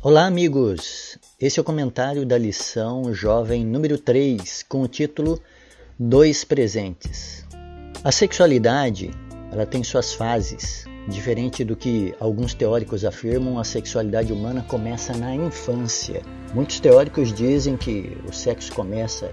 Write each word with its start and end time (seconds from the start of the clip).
Olá, 0.00 0.26
amigos! 0.26 1.18
Esse 1.40 1.58
é 1.58 1.60
o 1.60 1.64
comentário 1.64 2.24
da 2.24 2.38
lição 2.38 3.12
jovem 3.12 3.66
número 3.66 3.98
3, 3.98 4.62
com 4.68 4.82
o 4.82 4.86
título 4.86 5.40
Dois 5.98 6.44
Presentes. 6.44 7.44
A 8.04 8.12
sexualidade 8.12 9.10
ela 9.50 9.66
tem 9.66 9.82
suas 9.82 10.12
fases. 10.12 10.84
Diferente 11.08 11.64
do 11.64 11.74
que 11.74 12.14
alguns 12.20 12.54
teóricos 12.54 13.04
afirmam, 13.04 13.58
a 13.58 13.64
sexualidade 13.64 14.32
humana 14.32 14.64
começa 14.68 15.12
na 15.16 15.34
infância. 15.34 16.22
Muitos 16.54 16.78
teóricos 16.78 17.32
dizem 17.32 17.76
que 17.76 18.16
o 18.24 18.32
sexo 18.32 18.72
começa 18.72 19.32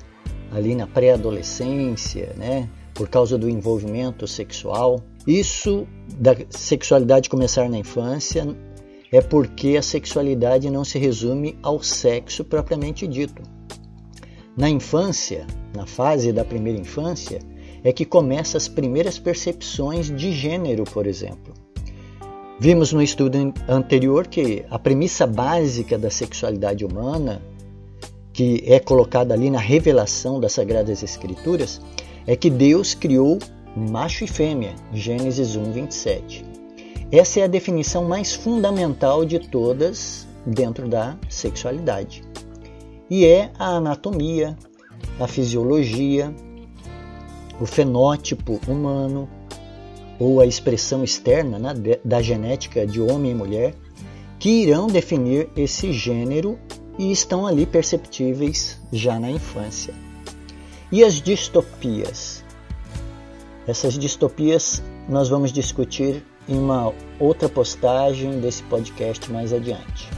ali 0.51 0.73
na 0.73 0.87
pré-adolescência, 0.87 2.33
né? 2.37 2.67
Por 2.95 3.07
causa 3.07 3.37
do 3.37 3.47
envolvimento 3.47 4.27
sexual. 4.27 4.99
Isso 5.27 5.87
da 6.17 6.35
sexualidade 6.49 7.29
começar 7.29 7.69
na 7.69 7.77
infância 7.77 8.47
é 9.15 9.21
porque 9.21 9.77
a 9.77 9.81
sexualidade 9.81 10.69
não 10.69 10.83
se 10.83 10.99
resume 10.99 11.57
ao 11.63 11.81
sexo 11.81 12.43
propriamente 12.43 13.07
dito. 13.07 13.41
Na 14.57 14.69
infância, 14.69 15.47
na 15.73 15.85
fase 15.85 16.33
da 16.33 16.43
primeira 16.43 16.77
infância, 16.77 17.39
é 17.81 17.93
que 17.93 18.03
começam 18.03 18.57
as 18.57 18.67
primeiras 18.67 19.17
percepções 19.17 20.13
de 20.13 20.33
gênero, 20.33 20.83
por 20.83 21.07
exemplo. 21.07 21.53
Vimos 22.59 22.91
no 22.91 23.01
estudo 23.01 23.53
anterior 23.69 24.27
que 24.27 24.65
a 24.69 24.77
premissa 24.77 25.25
básica 25.25 25.97
da 25.97 26.09
sexualidade 26.09 26.83
humana, 26.83 27.41
que 28.33 28.63
é 28.65 28.81
colocada 28.81 29.33
ali 29.33 29.49
na 29.49 29.59
revelação 29.59 30.41
das 30.41 30.51
Sagradas 30.51 31.03
Escrituras, 31.03 31.79
é 32.27 32.35
que 32.35 32.49
Deus 32.49 32.93
criou 32.93 33.39
macho 33.77 34.25
e 34.25 34.27
fêmea, 34.27 34.75
Gênesis 34.91 35.55
1, 35.55 35.71
27. 35.71 36.54
Essa 37.11 37.41
é 37.41 37.43
a 37.43 37.47
definição 37.47 38.05
mais 38.05 38.33
fundamental 38.33 39.25
de 39.25 39.39
todas 39.39 40.27
dentro 40.45 40.87
da 40.87 41.17
sexualidade. 41.29 42.23
E 43.09 43.25
é 43.25 43.51
a 43.59 43.77
anatomia, 43.77 44.57
a 45.19 45.27
fisiologia, 45.27 46.33
o 47.59 47.65
fenótipo 47.65 48.59
humano 48.67 49.29
ou 50.19 50.41
a 50.41 50.45
expressão 50.45 51.03
externa 51.03 51.59
né, 51.59 51.73
da 52.03 52.21
genética 52.21 52.85
de 52.85 52.99
homem 53.01 53.31
e 53.31 53.35
mulher 53.35 53.75
que 54.39 54.49
irão 54.49 54.87
definir 54.87 55.49
esse 55.55 55.93
gênero 55.93 56.57
e 56.97 57.11
estão 57.11 57.45
ali 57.45 57.65
perceptíveis 57.65 58.79
já 58.91 59.19
na 59.19 59.29
infância. 59.29 59.93
E 60.91 61.03
as 61.03 61.15
distopias? 61.15 62.43
Essas 63.67 63.97
distopias 63.97 64.81
nós 65.09 65.29
vamos 65.29 65.51
discutir 65.51 66.23
em 66.47 66.57
uma 66.57 66.93
outra 67.19 67.49
postagem 67.49 68.39
desse 68.39 68.63
podcast 68.63 69.31
mais 69.31 69.51
adiante. 69.51 70.09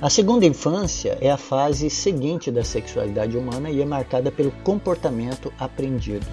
A 0.00 0.08
segunda 0.08 0.46
infância 0.46 1.18
é 1.20 1.30
a 1.30 1.36
fase 1.36 1.90
seguinte 1.90 2.50
da 2.50 2.62
sexualidade 2.62 3.36
humana 3.36 3.68
e 3.68 3.82
é 3.82 3.84
marcada 3.84 4.30
pelo 4.30 4.52
comportamento 4.62 5.52
aprendido. 5.58 6.26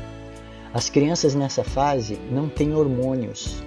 As 0.74 0.90
crianças 0.90 1.34
nessa 1.34 1.64
fase 1.64 2.20
não 2.30 2.48
têm 2.48 2.76
hormônios 2.76 3.64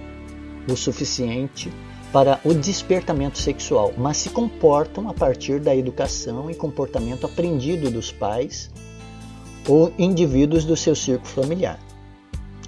o 0.71 0.75
suficiente 0.77 1.71
para 2.13 2.39
o 2.43 2.53
despertamento 2.53 3.37
sexual, 3.37 3.93
mas 3.97 4.17
se 4.17 4.29
comportam 4.29 5.09
a 5.09 5.13
partir 5.13 5.59
da 5.59 5.75
educação 5.75 6.49
e 6.49 6.55
comportamento 6.55 7.25
aprendido 7.25 7.91
dos 7.91 8.11
pais 8.11 8.71
ou 9.67 9.93
indivíduos 9.97 10.65
do 10.65 10.75
seu 10.75 10.95
círculo 10.95 11.29
familiar. 11.29 11.79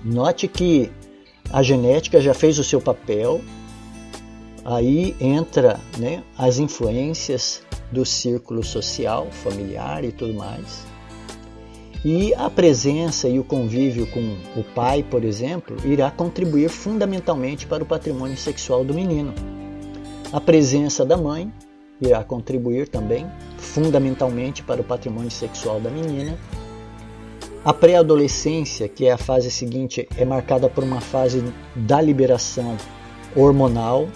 Note 0.04 0.48
que 0.48 0.92
a 1.52 1.62
genética 1.62 2.22
já 2.22 2.34
fez 2.34 2.58
o 2.60 2.64
seu 2.64 2.80
papel, 2.80 3.42
aí 4.64 5.16
entra 5.20 5.80
né, 5.98 6.24
as 6.38 6.60
influências 6.60 7.62
do 7.92 8.06
círculo 8.06 8.64
social, 8.64 9.28
familiar 9.32 10.04
e 10.04 10.12
tudo 10.12 10.34
mais. 10.34 10.86
E 12.04 12.34
a 12.34 12.50
presença 12.50 13.28
e 13.28 13.38
o 13.38 13.44
convívio 13.44 14.08
com 14.08 14.38
o 14.56 14.64
pai, 14.64 15.04
por 15.04 15.24
exemplo, 15.24 15.78
irá 15.86 16.10
contribuir 16.10 16.70
fundamentalmente 16.70 17.68
para 17.68 17.84
o 17.84 17.86
patrimônio 17.86 18.38
sexual 18.38 18.84
do 18.84 18.94
menino. 18.94 19.34
A 20.34 20.42
presença 20.42 21.06
da 21.06 21.16
mãe 21.16 21.52
irá 22.02 22.24
contribuir 22.24 22.88
também 22.88 23.28
fundamentalmente 23.58 24.64
para 24.64 24.82
o 24.82 24.84
patrimônio 24.84 25.30
sexual 25.30 25.80
da 25.80 25.92
menina 25.92 26.36
a 27.64 27.74
pré-adolescência, 27.74 28.88
que 28.88 29.06
é 29.06 29.12
a 29.12 29.18
fase 29.18 29.52
seguinte, 29.52 30.08
é 30.18 30.26
marcada 30.26 30.68
por 30.68 30.84
uma 30.84 31.00
fase 31.00 31.44
da 31.76 32.02
liberação 32.02 32.76
hormonal. 33.36 34.08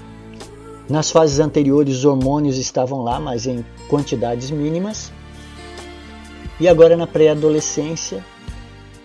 Nas 0.89 1.11
fases 1.11 1.39
anteriores, 1.39 1.97
os 1.97 2.05
hormônios 2.05 2.57
estavam 2.57 3.01
lá, 3.03 3.19
mas 3.19 3.45
em 3.45 3.63
quantidades 3.87 4.49
mínimas. 4.49 5.11
E 6.59 6.67
agora, 6.67 6.97
na 6.97 7.05
pré-adolescência, 7.05 8.23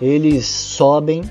eles 0.01 0.47
sobem 0.47 1.23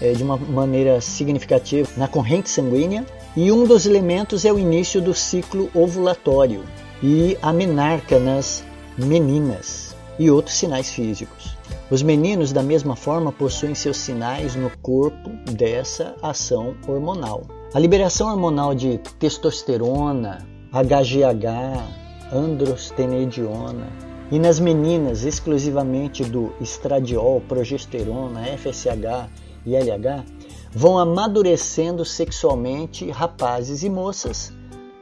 é, 0.00 0.12
de 0.12 0.22
uma 0.22 0.36
maneira 0.36 1.00
significativa 1.00 1.88
na 1.96 2.08
corrente 2.08 2.50
sanguínea. 2.50 3.06
E 3.34 3.50
um 3.50 3.64
dos 3.64 3.86
elementos 3.86 4.44
é 4.44 4.52
o 4.52 4.58
início 4.58 5.00
do 5.00 5.14
ciclo 5.14 5.70
ovulatório 5.74 6.64
e 7.02 7.38
a 7.40 7.52
menarca 7.52 8.18
nas 8.18 8.64
meninas 8.98 9.94
e 10.18 10.30
outros 10.30 10.56
sinais 10.56 10.90
físicos. 10.90 11.53
Os 11.94 12.02
meninos, 12.02 12.52
da 12.52 12.60
mesma 12.60 12.96
forma, 12.96 13.30
possuem 13.30 13.72
seus 13.72 13.98
sinais 13.98 14.56
no 14.56 14.68
corpo 14.78 15.30
dessa 15.52 16.16
ação 16.20 16.74
hormonal. 16.88 17.44
A 17.72 17.78
liberação 17.78 18.28
hormonal 18.32 18.74
de 18.74 18.98
testosterona, 19.16 20.44
HGH, 20.72 22.34
androstenediona 22.34 23.86
e 24.28 24.40
nas 24.40 24.58
meninas 24.58 25.22
exclusivamente 25.22 26.24
do 26.24 26.52
estradiol, 26.60 27.40
progesterona, 27.42 28.42
FSH 28.58 29.30
e 29.64 29.76
LH 29.76 30.24
vão 30.72 30.98
amadurecendo 30.98 32.04
sexualmente 32.04 33.08
rapazes 33.08 33.84
e 33.84 33.88
moças 33.88 34.52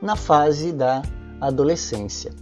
na 0.02 0.14
fase 0.14 0.72
da 0.72 1.00
adolescência. 1.40 2.32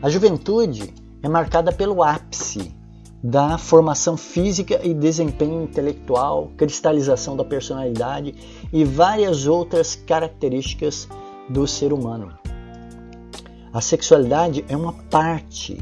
A 0.00 0.08
juventude 0.08 0.94
é 1.20 1.28
marcada 1.28 1.72
pelo 1.72 2.00
ápice 2.00 2.77
da 3.22 3.58
formação 3.58 4.16
física 4.16 4.80
e 4.82 4.94
desempenho 4.94 5.62
intelectual, 5.62 6.52
cristalização 6.56 7.36
da 7.36 7.44
personalidade 7.44 8.34
e 8.72 8.84
várias 8.84 9.46
outras 9.46 9.96
características 9.96 11.08
do 11.48 11.66
ser 11.66 11.92
humano. 11.92 12.32
A 13.72 13.80
sexualidade 13.80 14.64
é 14.68 14.76
uma 14.76 14.92
parte 14.92 15.78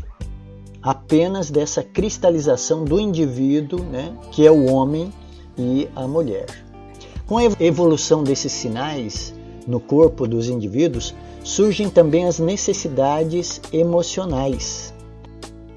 apenas 0.83 1.51
dessa 1.51 1.83
cristalização 1.83 2.85
do 2.85 2.99
indivíduo, 2.99 3.83
né, 3.83 4.17
que 4.31 4.47
é 4.47 4.51
o 4.51 4.71
homem 4.73 5.13
e 5.59 5.89
a 5.95 6.07
mulher. 6.07 6.47
Com 7.27 7.39
a 7.39 7.45
evolução 7.59 8.23
desses 8.23 8.53
sinais 8.53 9.35
no 9.67 9.81
corpo 9.81 10.29
dos 10.29 10.49
indivíduos, 10.49 11.15
surgem 11.43 11.91
também 11.91 12.25
as 12.25 12.39
necessidades 12.39 13.61
emocionais 13.73 14.95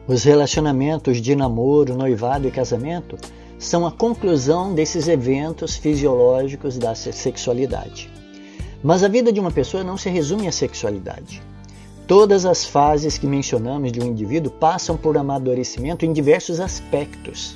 os 0.09 0.23
relacionamentos 0.23 1.21
de 1.21 1.35
namoro, 1.35 1.95
noivado 1.95 2.47
e 2.47 2.51
casamento 2.51 3.15
são 3.59 3.85
a 3.85 3.91
conclusão 3.91 4.73
desses 4.73 5.07
eventos 5.07 5.75
fisiológicos 5.75 6.79
da 6.79 6.95
sexualidade. 6.95 8.09
Mas 8.83 9.03
a 9.03 9.07
vida 9.07 9.31
de 9.31 9.39
uma 9.39 9.51
pessoa 9.51 9.83
não 9.83 9.97
se 9.97 10.09
resume 10.09 10.47
à 10.47 10.51
sexualidade. 10.51 11.43
Todas 12.07 12.43
as 12.43 12.65
fases 12.65 13.19
que 13.19 13.27
mencionamos 13.27 13.91
de 13.91 14.01
um 14.01 14.07
indivíduo 14.07 14.51
passam 14.51 14.97
por 14.97 15.15
amadurecimento 15.15 16.03
em 16.03 16.11
diversos 16.11 16.59
aspectos 16.59 17.55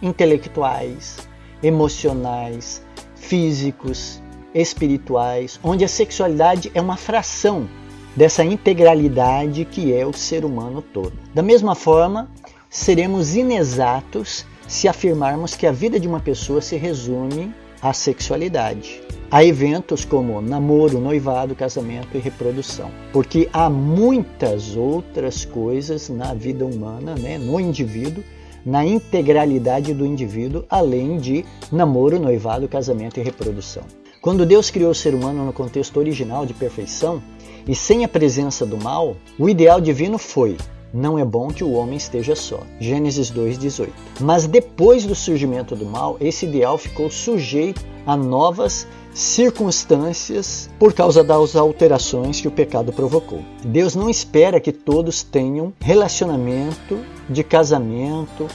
intelectuais, 0.00 1.18
emocionais, 1.62 2.82
físicos, 3.16 4.18
espirituais, 4.54 5.60
onde 5.62 5.84
a 5.84 5.88
sexualidade 5.88 6.72
é 6.74 6.80
uma 6.80 6.96
fração 6.96 7.68
dessa 8.16 8.44
integralidade 8.44 9.64
que 9.64 9.92
é 9.92 10.06
o 10.06 10.12
ser 10.12 10.44
humano 10.44 10.82
todo. 10.82 11.12
Da 11.34 11.42
mesma 11.42 11.74
forma, 11.74 12.30
seremos 12.68 13.34
inexatos 13.34 14.46
se 14.68 14.88
afirmarmos 14.88 15.54
que 15.54 15.66
a 15.66 15.72
vida 15.72 16.00
de 16.00 16.08
uma 16.08 16.20
pessoa 16.20 16.60
se 16.60 16.76
resume 16.76 17.52
à 17.80 17.92
sexualidade. 17.92 19.02
Há 19.30 19.44
eventos 19.44 20.04
como 20.04 20.40
namoro, 20.40 21.00
noivado, 21.00 21.54
casamento 21.54 22.16
e 22.16 22.20
reprodução, 22.20 22.90
porque 23.12 23.48
há 23.52 23.68
muitas 23.68 24.76
outras 24.76 25.44
coisas 25.44 26.08
na 26.08 26.32
vida 26.34 26.64
humana, 26.64 27.14
né, 27.14 27.38
no 27.38 27.58
indivíduo, 27.58 28.22
na 28.64 28.86
integralidade 28.86 29.92
do 29.92 30.06
indivíduo, 30.06 30.64
além 30.70 31.18
de 31.18 31.44
namoro, 31.70 32.20
noivado, 32.20 32.68
casamento 32.68 33.18
e 33.18 33.22
reprodução. 33.22 33.82
Quando 34.20 34.46
Deus 34.46 34.70
criou 34.70 34.92
o 34.92 34.94
ser 34.94 35.14
humano 35.14 35.44
no 35.44 35.52
contexto 35.52 35.98
original 35.98 36.46
de 36.46 36.54
perfeição, 36.54 37.20
e 37.66 37.74
sem 37.74 38.04
a 38.04 38.08
presença 38.08 38.66
do 38.66 38.76
mal, 38.76 39.16
o 39.38 39.48
ideal 39.48 39.80
divino 39.80 40.18
foi: 40.18 40.56
não 40.92 41.18
é 41.18 41.24
bom 41.24 41.48
que 41.48 41.64
o 41.64 41.72
homem 41.72 41.96
esteja 41.96 42.36
só. 42.36 42.60
Gênesis 42.78 43.30
2:18. 43.30 43.90
Mas 44.20 44.46
depois 44.46 45.06
do 45.06 45.14
surgimento 45.14 45.74
do 45.74 45.86
mal, 45.86 46.18
esse 46.20 46.44
ideal 46.44 46.76
ficou 46.76 47.10
sujeito 47.10 47.82
a 48.06 48.14
novas 48.14 48.86
circunstâncias 49.14 50.70
por 50.78 50.92
causa 50.92 51.22
das 51.22 51.56
alterações 51.56 52.40
que 52.40 52.48
o 52.48 52.50
pecado 52.50 52.92
provocou. 52.92 53.40
Deus 53.64 53.94
não 53.94 54.10
espera 54.10 54.60
que 54.60 54.72
todos 54.72 55.22
tenham 55.22 55.72
relacionamento 55.80 56.98
de 57.28 57.42
casamento, 57.42 58.46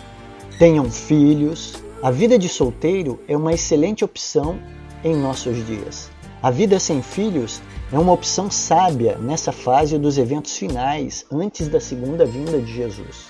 tenham 0.59 0.89
filhos. 0.91 1.75
A 2.03 2.11
vida 2.11 2.37
de 2.37 2.47
solteiro 2.47 3.19
é 3.27 3.35
uma 3.35 3.53
excelente 3.53 4.05
opção 4.05 4.59
em 5.03 5.15
nossos 5.15 5.65
dias. 5.65 6.09
A 6.41 6.51
vida 6.51 6.79
sem 6.79 7.01
filhos 7.01 7.61
é 7.91 7.97
uma 7.97 8.11
opção 8.11 8.51
sábia 8.51 9.17
nessa 9.17 9.51
fase 9.51 9.97
dos 9.97 10.17
eventos 10.17 10.57
finais, 10.57 11.25
antes 11.31 11.69
da 11.69 11.79
segunda 11.79 12.25
vinda 12.25 12.59
de 12.59 12.73
Jesus. 12.73 13.27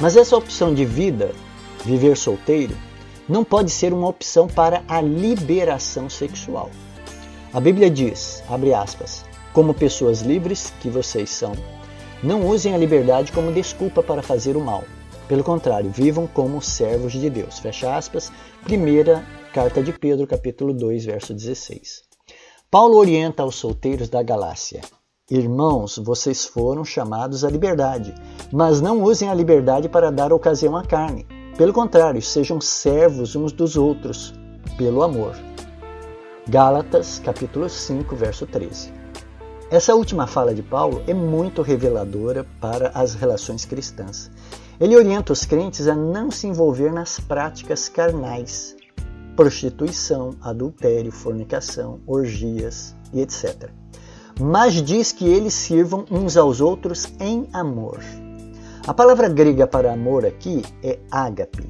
Mas 0.00 0.16
essa 0.16 0.36
opção 0.36 0.72
de 0.72 0.84
vida, 0.86 1.32
viver 1.84 2.16
solteiro, 2.16 2.74
não 3.28 3.44
pode 3.44 3.70
ser 3.70 3.92
uma 3.92 4.08
opção 4.08 4.48
para 4.48 4.82
a 4.88 5.00
liberação 5.02 6.08
sexual. 6.08 6.70
A 7.52 7.60
Bíblia 7.60 7.90
diz, 7.90 8.42
abre 8.48 8.72
aspas, 8.72 9.26
como 9.52 9.74
pessoas 9.74 10.22
livres 10.22 10.72
que 10.80 10.88
vocês 10.88 11.28
são, 11.28 11.52
não 12.22 12.46
usem 12.46 12.74
a 12.74 12.78
liberdade 12.78 13.30
como 13.30 13.52
desculpa 13.52 14.02
para 14.02 14.22
fazer 14.22 14.56
o 14.56 14.64
mal. 14.64 14.84
Pelo 15.28 15.44
contrário, 15.44 15.90
vivam 15.90 16.26
como 16.26 16.62
servos 16.62 17.12
de 17.12 17.28
Deus. 17.30 17.58
Fecha 17.58 17.94
aspas. 17.94 18.32
Primeira 18.64 19.24
carta 19.52 19.82
de 19.82 19.92
Pedro, 19.92 20.26
capítulo 20.26 20.72
2, 20.72 21.04
verso 21.04 21.32
16. 21.32 22.09
Paulo 22.70 22.96
orienta 22.96 23.42
aos 23.42 23.56
solteiros 23.56 24.08
da 24.08 24.22
Galácia: 24.22 24.80
Irmãos, 25.30 25.98
vocês 25.98 26.44
foram 26.44 26.84
chamados 26.84 27.44
à 27.44 27.50
liberdade, 27.50 28.14
mas 28.52 28.80
não 28.80 29.02
usem 29.02 29.28
a 29.28 29.34
liberdade 29.34 29.88
para 29.88 30.10
dar 30.10 30.32
ocasião 30.32 30.76
à 30.76 30.84
carne 30.84 31.26
pelo 31.60 31.74
contrário, 31.74 32.22
sejam 32.22 32.58
servos 32.58 33.36
uns 33.36 33.52
dos 33.52 33.76
outros, 33.76 34.32
pelo 34.78 35.02
amor. 35.02 35.36
Gálatas, 36.48 37.18
capítulo 37.18 37.68
5, 37.68 38.16
verso 38.16 38.46
13. 38.46 38.90
Essa 39.70 39.94
última 39.94 40.26
fala 40.26 40.54
de 40.54 40.62
Paulo 40.62 41.02
é 41.06 41.12
muito 41.12 41.60
reveladora 41.60 42.46
para 42.62 42.88
as 42.94 43.14
relações 43.14 43.66
cristãs. 43.66 44.30
Ele 44.80 44.96
orienta 44.96 45.34
os 45.34 45.44
crentes 45.44 45.86
a 45.86 45.94
não 45.94 46.30
se 46.30 46.46
envolver 46.46 46.90
nas 46.90 47.20
práticas 47.20 47.90
carnais, 47.90 48.74
prostituição, 49.36 50.34
adultério, 50.40 51.12
fornicação, 51.12 52.00
orgias 52.06 52.94
e 53.12 53.20
etc. 53.20 53.70
Mas 54.38 54.74
diz 54.74 55.12
que 55.12 55.26
eles 55.26 55.54
sirvam 55.54 56.04
uns 56.10 56.36
aos 56.36 56.60
outros 56.60 57.12
em 57.20 57.48
amor. 57.52 58.00
A 58.86 58.94
palavra 58.94 59.28
grega 59.28 59.66
para 59.66 59.92
amor 59.92 60.24
aqui 60.24 60.62
é 60.82 60.98
ágape, 61.10 61.68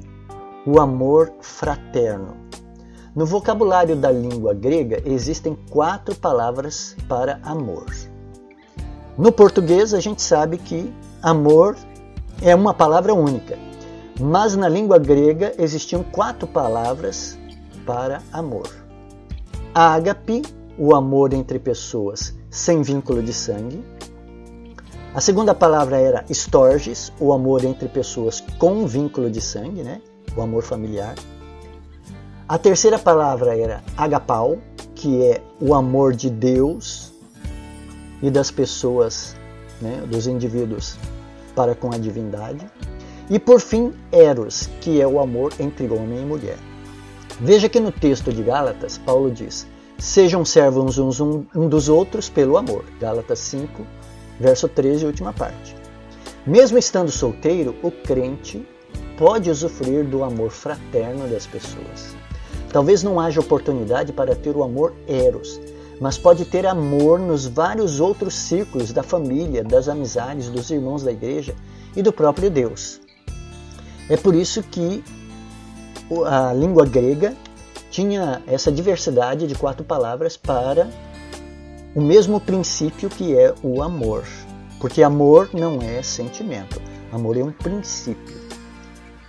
o 0.65 0.79
amor 0.79 1.33
fraterno. 1.41 2.37
No 3.13 3.25
vocabulário 3.25 3.95
da 3.95 4.09
língua 4.09 4.53
grega 4.53 5.01
existem 5.05 5.57
quatro 5.69 6.15
palavras 6.15 6.95
para 7.09 7.41
amor. 7.43 7.85
No 9.17 9.31
português 9.31 9.93
a 9.93 9.99
gente 9.99 10.21
sabe 10.21 10.57
que 10.57 10.93
amor 11.21 11.75
é 12.41 12.55
uma 12.55 12.73
palavra 12.73 13.13
única, 13.13 13.59
mas 14.17 14.55
na 14.55 14.69
língua 14.69 14.97
grega 14.97 15.53
existiam 15.57 16.03
quatro 16.03 16.47
palavras 16.47 17.37
para 17.91 18.21
amor. 18.31 18.69
Ágape, 19.75 20.43
o 20.77 20.95
amor 20.95 21.33
entre 21.33 21.59
pessoas 21.59 22.33
sem 22.49 22.81
vínculo 22.81 23.21
de 23.21 23.33
sangue. 23.33 23.83
A 25.13 25.19
segunda 25.19 25.53
palavra 25.53 25.99
era 25.99 26.23
storges, 26.29 27.11
o 27.19 27.33
amor 27.33 27.65
entre 27.65 27.89
pessoas 27.89 28.41
com 28.57 28.87
vínculo 28.87 29.29
de 29.29 29.41
sangue, 29.41 29.83
né? 29.83 30.01
o 30.37 30.41
amor 30.41 30.63
familiar. 30.63 31.15
A 32.47 32.57
terceira 32.57 32.97
palavra 32.97 33.57
era 33.57 33.83
agapau, 33.97 34.57
que 34.95 35.25
é 35.25 35.41
o 35.59 35.73
amor 35.73 36.13
de 36.13 36.29
Deus 36.29 37.11
e 38.21 38.31
das 38.31 38.49
pessoas, 38.49 39.35
né? 39.81 40.01
dos 40.07 40.27
indivíduos 40.27 40.97
para 41.53 41.75
com 41.75 41.93
a 41.93 41.97
divindade. 41.97 42.65
E 43.29 43.37
por 43.37 43.59
fim, 43.59 43.93
eros, 44.13 44.69
que 44.79 45.01
é 45.01 45.05
o 45.05 45.19
amor 45.19 45.51
entre 45.59 45.89
homem 45.89 46.21
e 46.21 46.25
mulher. 46.25 46.70
Veja 47.43 47.67
que 47.67 47.79
no 47.79 47.91
texto 47.91 48.31
de 48.31 48.43
Gálatas, 48.43 48.99
Paulo 48.99 49.31
diz: 49.31 49.65
Sejam 49.97 50.45
servos 50.45 50.99
uns 50.99 51.19
um, 51.19 51.43
um 51.55 51.67
dos 51.67 51.89
outros 51.89 52.29
pelo 52.29 52.55
amor. 52.55 52.85
Gálatas 52.99 53.39
5, 53.39 53.83
verso 54.39 54.67
13, 54.67 55.07
última 55.07 55.33
parte. 55.33 55.75
Mesmo 56.45 56.77
estando 56.77 57.09
solteiro, 57.09 57.75
o 57.81 57.89
crente 57.89 58.63
pode 59.17 59.49
usufruir 59.49 60.05
do 60.05 60.23
amor 60.23 60.51
fraterno 60.51 61.27
das 61.27 61.47
pessoas. 61.47 62.15
Talvez 62.71 63.01
não 63.01 63.19
haja 63.19 63.39
oportunidade 63.39 64.13
para 64.13 64.35
ter 64.35 64.55
o 64.55 64.61
amor 64.61 64.93
eros, 65.07 65.59
mas 65.99 66.19
pode 66.19 66.45
ter 66.45 66.67
amor 66.67 67.19
nos 67.19 67.47
vários 67.47 67.99
outros 67.99 68.35
círculos 68.35 68.93
da 68.93 69.01
família, 69.01 69.63
das 69.63 69.89
amizades, 69.89 70.47
dos 70.47 70.69
irmãos 70.69 71.01
da 71.01 71.11
igreja 71.11 71.55
e 71.95 72.03
do 72.03 72.13
próprio 72.13 72.51
Deus. 72.51 73.01
É 74.07 74.15
por 74.15 74.35
isso 74.35 74.61
que 74.61 75.03
a 76.25 76.53
língua 76.53 76.85
grega 76.85 77.35
tinha 77.89 78.41
essa 78.47 78.71
diversidade 78.71 79.47
de 79.47 79.55
quatro 79.55 79.83
palavras 79.83 80.37
para 80.37 80.89
o 81.95 82.01
mesmo 82.01 82.39
princípio 82.39 83.09
que 83.09 83.37
é 83.37 83.53
o 83.63 83.81
amor. 83.81 84.23
Porque 84.79 85.03
amor 85.03 85.49
não 85.53 85.81
é 85.81 86.01
sentimento, 86.01 86.81
amor 87.11 87.37
é 87.37 87.43
um 87.43 87.51
princípio. 87.51 88.41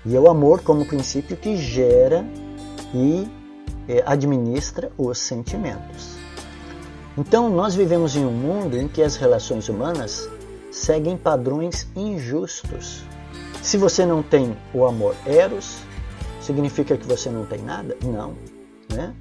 E 0.05 0.17
é 0.17 0.21
o 0.21 0.29
amor 0.29 0.63
como 0.63 0.87
princípio 0.87 1.37
que 1.37 1.57
gera 1.57 2.25
e 2.95 3.29
é, 3.89 4.03
administra 4.07 4.91
os 4.97 5.19
sentimentos. 5.19 6.17
Então, 7.17 7.51
nós 7.51 7.75
vivemos 7.75 8.17
em 8.17 8.25
um 8.25 8.33
mundo 8.33 8.79
em 8.79 8.89
que 8.89 9.03
as 9.03 9.17
relações 9.17 9.69
humanas 9.69 10.29
seguem 10.71 11.17
padrões 11.17 11.87
injustos. 11.95 13.03
Se 13.63 13.77
você 13.77 14.07
não 14.07 14.23
tem 14.23 14.57
o 14.73 14.87
amor 14.87 15.15
eros, 15.27 15.77
significa 16.43 16.97
que 16.97 17.07
você 17.07 17.31
não 17.31 17.45
tem 17.47 17.61
nada? 17.63 17.97
Não. 18.05 18.35
Né? 18.93 19.15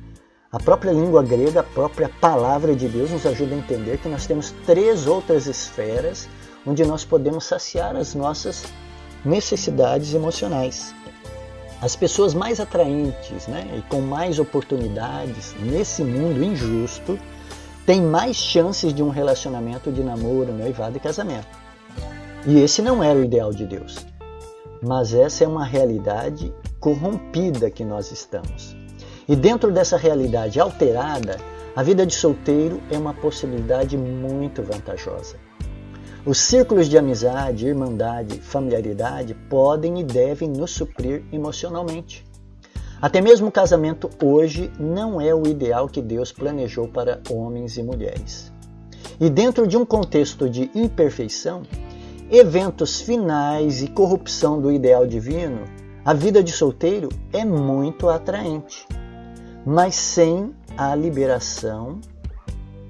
A 0.51 0.59
própria 0.59 0.91
língua 0.91 1.23
grega, 1.23 1.61
a 1.61 1.63
própria 1.63 2.09
palavra 2.09 2.75
de 2.75 2.87
Deus 2.87 3.09
nos 3.09 3.25
ajuda 3.25 3.55
a 3.55 3.57
entender 3.57 3.97
que 3.99 4.09
nós 4.09 4.27
temos 4.27 4.53
três 4.65 5.07
outras 5.07 5.47
esferas 5.47 6.27
onde 6.65 6.83
nós 6.83 7.05
podemos 7.05 7.45
saciar 7.45 7.95
as 7.95 8.13
nossas 8.13 8.65
necessidades 9.23 10.13
emocionais. 10.13 10.93
As 11.81 11.95
pessoas 11.95 12.33
mais 12.33 12.59
atraentes 12.59 13.47
né, 13.47 13.65
e 13.77 13.81
com 13.83 14.01
mais 14.01 14.39
oportunidades 14.39 15.55
nesse 15.59 16.03
mundo 16.03 16.43
injusto 16.43 17.17
têm 17.85 18.01
mais 18.01 18.35
chances 18.35 18.93
de 18.93 19.01
um 19.01 19.09
relacionamento 19.09 19.91
de 19.91 20.03
namoro, 20.03 20.53
noivado 20.53 20.97
e 20.97 20.99
casamento. 20.99 21.47
E 22.45 22.59
esse 22.59 22.81
não 22.81 23.03
era 23.03 23.17
o 23.17 23.23
ideal 23.23 23.51
de 23.51 23.65
Deus. 23.65 24.05
Mas 24.81 25.13
essa 25.13 25.43
é 25.43 25.47
uma 25.47 25.63
realidade 25.63 26.53
corrompida 26.81 27.69
que 27.69 27.85
nós 27.85 28.11
estamos. 28.11 28.75
E 29.29 29.35
dentro 29.35 29.71
dessa 29.71 29.95
realidade 29.95 30.59
alterada, 30.59 31.37
a 31.75 31.83
vida 31.83 32.05
de 32.05 32.13
solteiro 32.13 32.81
é 32.91 32.97
uma 32.97 33.13
possibilidade 33.13 33.95
muito 33.95 34.63
vantajosa. 34.63 35.37
Os 36.25 36.39
círculos 36.39 36.89
de 36.89 36.97
amizade, 36.97 37.67
irmandade, 37.67 38.41
familiaridade 38.41 39.35
podem 39.49 39.99
e 39.99 40.03
devem 40.03 40.49
nos 40.49 40.71
suprir 40.71 41.23
emocionalmente. 41.31 42.25
Até 42.99 43.21
mesmo 43.21 43.47
o 43.47 43.51
casamento 43.51 44.09
hoje 44.21 44.71
não 44.79 45.21
é 45.21 45.33
o 45.33 45.47
ideal 45.47 45.87
que 45.87 46.01
Deus 46.01 46.31
planejou 46.31 46.87
para 46.87 47.21
homens 47.29 47.77
e 47.77 47.83
mulheres. 47.83 48.51
E 49.19 49.29
dentro 49.29 49.67
de 49.67 49.77
um 49.77 49.85
contexto 49.85 50.49
de 50.49 50.69
imperfeição, 50.75 51.63
eventos 52.29 53.01
finais 53.01 53.81
e 53.81 53.87
corrupção 53.87 54.59
do 54.59 54.71
ideal 54.71 55.07
divino, 55.07 55.63
a 56.03 56.13
vida 56.13 56.43
de 56.43 56.51
solteiro 56.51 57.09
é 57.31 57.45
muito 57.45 58.09
atraente 58.09 58.87
mas 59.65 59.95
sem 59.95 60.55
a 60.77 60.95
liberação 60.95 61.99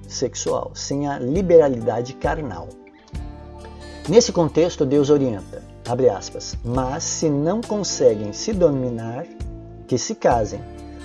sexual, 0.08 0.72
sem 0.74 1.08
a 1.08 1.20
liberalidade 1.20 2.14
carnal. 2.14 2.70
Nesse 4.10 4.32
contexto, 4.32 4.86
Deus 4.86 5.10
orienta, 5.10 5.64
abre 5.88 6.10
aspas, 6.10 6.58
mas 6.64 7.04
se 7.04 7.30
não 7.30 7.62
conseguem 7.62 8.34
se 8.34 8.54
dominar, 8.54 9.26
que 9.88 9.98
se 9.98 10.16
casem, 10.16 10.62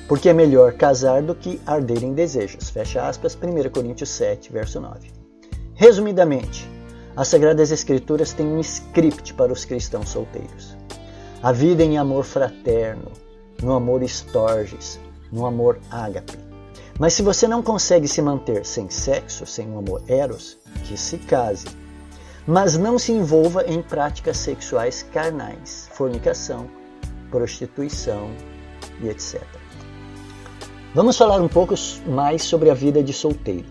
porque 0.08 0.28
é 0.28 0.32
melhor 0.32 0.72
casar 0.74 1.22
do 1.22 1.34
que 1.34 1.60
arder 1.66 2.02
em 2.02 2.14
desejos. 2.14 2.70
Fecha 2.70 3.06
aspas, 3.06 3.36
1 3.36 3.70
Coríntios 3.70 4.10
7, 4.10 4.52
verso 4.52 4.80
9. 4.80 5.10
Resumidamente, 5.74 6.68
as 7.16 7.28
Sagradas 7.28 7.70
Escrituras 7.70 8.32
têm 8.32 8.46
um 8.46 8.60
script 8.60 9.34
para 9.34 9.52
os 9.52 9.64
cristãos 9.64 10.08
solteiros. 10.08 10.75
A 11.46 11.52
vida 11.52 11.84
em 11.84 11.96
amor 11.96 12.24
fraterno, 12.24 13.12
no 13.62 13.72
amor 13.72 14.02
estorges, 14.02 14.98
no 15.30 15.46
amor 15.46 15.78
ágape. 15.92 16.36
Mas 16.98 17.12
se 17.12 17.22
você 17.22 17.46
não 17.46 17.62
consegue 17.62 18.08
se 18.08 18.20
manter 18.20 18.66
sem 18.66 18.90
sexo, 18.90 19.46
sem 19.46 19.70
um 19.70 19.78
amor 19.78 20.02
eros, 20.08 20.58
que 20.82 20.96
se 20.96 21.18
case. 21.18 21.68
Mas 22.48 22.76
não 22.76 22.98
se 22.98 23.12
envolva 23.12 23.62
em 23.62 23.80
práticas 23.80 24.38
sexuais 24.38 25.04
carnais, 25.04 25.88
fornicação, 25.92 26.68
prostituição 27.30 28.28
e 29.00 29.08
etc. 29.08 29.40
Vamos 30.96 31.16
falar 31.16 31.40
um 31.40 31.46
pouco 31.46 31.74
mais 32.08 32.42
sobre 32.42 32.70
a 32.70 32.74
vida 32.74 33.04
de 33.04 33.12
solteiro. 33.12 33.68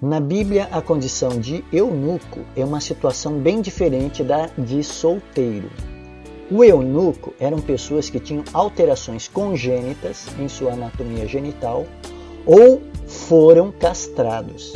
Na 0.00 0.20
Bíblia, 0.20 0.68
a 0.70 0.80
condição 0.80 1.40
de 1.40 1.64
eunuco 1.72 2.44
é 2.54 2.64
uma 2.64 2.80
situação 2.80 3.36
bem 3.40 3.60
diferente 3.60 4.22
da 4.22 4.46
de 4.56 4.84
solteiro. 4.84 5.68
O 6.50 6.64
eunuco 6.64 7.34
eram 7.38 7.60
pessoas 7.60 8.08
que 8.08 8.18
tinham 8.18 8.42
alterações 8.54 9.28
congênitas 9.28 10.26
em 10.38 10.48
sua 10.48 10.72
anatomia 10.72 11.26
genital 11.26 11.86
ou 12.46 12.80
foram 13.06 13.70
castrados. 13.70 14.72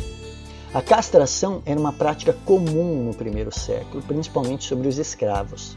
A 0.75 0.83
castração 0.83 1.62
era 1.64 1.81
uma 1.81 1.93
prática 1.93 2.37
comum 2.45 3.05
no 3.05 3.14
primeiro 3.14 3.50
século, 3.50 4.02
principalmente 4.02 4.64
sobre 4.64 4.87
os 4.87 4.99
escravos. 4.99 5.76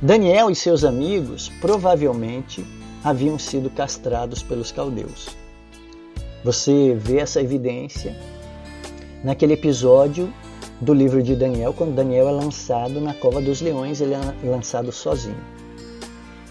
Daniel 0.00 0.50
e 0.50 0.54
seus 0.54 0.84
amigos 0.84 1.50
provavelmente 1.60 2.64
haviam 3.04 3.38
sido 3.38 3.68
castrados 3.68 4.42
pelos 4.42 4.72
caldeus. 4.72 5.28
Você 6.42 6.94
vê 6.98 7.18
essa 7.18 7.42
evidência 7.42 8.16
naquele 9.22 9.52
episódio 9.52 10.32
do 10.80 10.92
livro 10.92 11.22
de 11.22 11.34
Daniel, 11.34 11.72
quando 11.72 11.94
Daniel 11.94 12.28
é 12.28 12.32
lançado 12.32 13.00
na 13.00 13.14
cova 13.14 13.40
dos 13.40 13.60
leões, 13.60 14.00
ele 14.00 14.14
é 14.14 14.20
lançado 14.44 14.92
sozinho. 14.92 15.36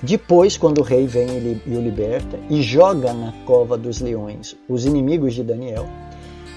Depois, 0.02 0.58
quando 0.58 0.80
o 0.80 0.84
rei 0.84 1.08
vem 1.08 1.62
e 1.66 1.76
o 1.76 1.82
liberta 1.82 2.38
e 2.50 2.62
joga 2.62 3.14
na 3.14 3.32
cova 3.46 3.78
dos 3.78 4.02
leões 4.02 4.56
os 4.68 4.86
inimigos 4.86 5.34
de 5.34 5.44
Daniel, 5.44 5.88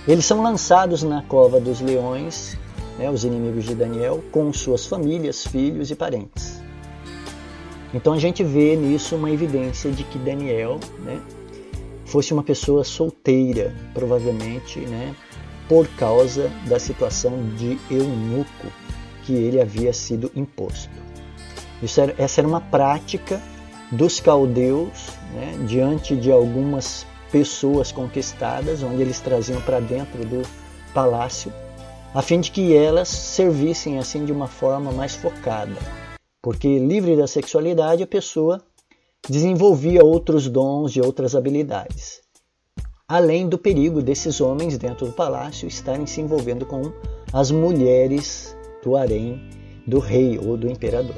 eles 0.06 0.24
são 0.24 0.42
lançados 0.42 1.02
na 1.02 1.22
cova 1.22 1.60
dos 1.60 1.80
leões, 1.80 2.56
né, 2.98 3.10
os 3.10 3.24
inimigos 3.24 3.64
de 3.64 3.74
Daniel, 3.74 4.22
com 4.32 4.52
suas 4.52 4.86
famílias, 4.86 5.46
filhos 5.46 5.90
e 5.90 5.94
parentes. 5.94 6.62
Então 7.94 8.12
a 8.12 8.18
gente 8.18 8.42
vê 8.42 8.76
nisso 8.76 9.16
uma 9.16 9.30
evidência 9.30 9.90
de 9.90 10.04
que 10.04 10.18
Daniel 10.18 10.78
né, 11.00 11.20
fosse 12.04 12.32
uma 12.32 12.42
pessoa 12.42 12.84
solteira, 12.84 13.74
provavelmente, 13.94 14.80
né, 14.80 15.14
por 15.68 15.86
causa 15.96 16.50
da 16.66 16.78
situação 16.78 17.50
de 17.56 17.78
eunuco 17.90 18.72
que 19.24 19.34
ele 19.34 19.60
havia 19.60 19.92
sido 19.92 20.32
imposto. 20.34 20.90
Era, 21.96 22.14
essa 22.18 22.40
era 22.40 22.48
uma 22.48 22.60
prática 22.60 23.40
dos 23.92 24.18
caldeus 24.20 25.10
né, 25.34 25.54
diante 25.66 26.16
de 26.16 26.32
algumas 26.32 27.06
pessoas 27.30 27.92
conquistadas, 27.92 28.82
onde 28.82 29.02
eles 29.02 29.20
traziam 29.20 29.60
para 29.60 29.80
dentro 29.80 30.24
do 30.24 30.42
palácio, 30.94 31.52
a 32.14 32.22
fim 32.22 32.40
de 32.40 32.50
que 32.50 32.74
elas 32.74 33.08
servissem 33.08 33.98
assim 33.98 34.24
de 34.24 34.32
uma 34.32 34.48
forma 34.48 34.90
mais 34.90 35.14
focada. 35.14 35.76
Porque 36.42 36.78
livre 36.78 37.16
da 37.16 37.26
sexualidade, 37.26 38.02
a 38.02 38.06
pessoa 38.06 38.62
desenvolvia 39.28 40.02
outros 40.02 40.48
dons 40.48 40.96
e 40.96 41.00
outras 41.00 41.34
habilidades. 41.34 42.20
Além 43.08 43.48
do 43.48 43.56
perigo 43.56 44.02
desses 44.02 44.38
homens 44.38 44.76
dentro 44.76 45.06
do 45.06 45.12
palácio 45.12 45.66
estarem 45.66 46.04
se 46.04 46.20
envolvendo 46.20 46.66
com 46.66 46.92
as 47.32 47.50
mulheres 47.50 48.54
do 48.84 48.96
harém 48.96 49.40
do 49.86 49.98
rei 49.98 50.38
ou 50.38 50.58
do 50.58 50.68
imperador. 50.68 51.16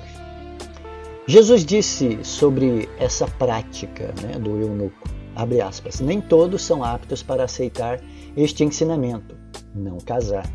Jesus 1.26 1.64
disse 1.64 2.20
sobre 2.22 2.88
essa 2.98 3.26
prática 3.26 4.14
né, 4.22 4.38
do 4.38 4.50
eunuco 4.60 5.08
abre 5.34 5.60
aspas, 5.60 6.00
nem 6.00 6.20
todos 6.20 6.62
são 6.62 6.84
aptos 6.84 7.22
para 7.22 7.44
aceitar 7.44 8.00
este 8.36 8.62
ensinamento, 8.64 9.34
não 9.74 9.98
casar, 9.98 10.46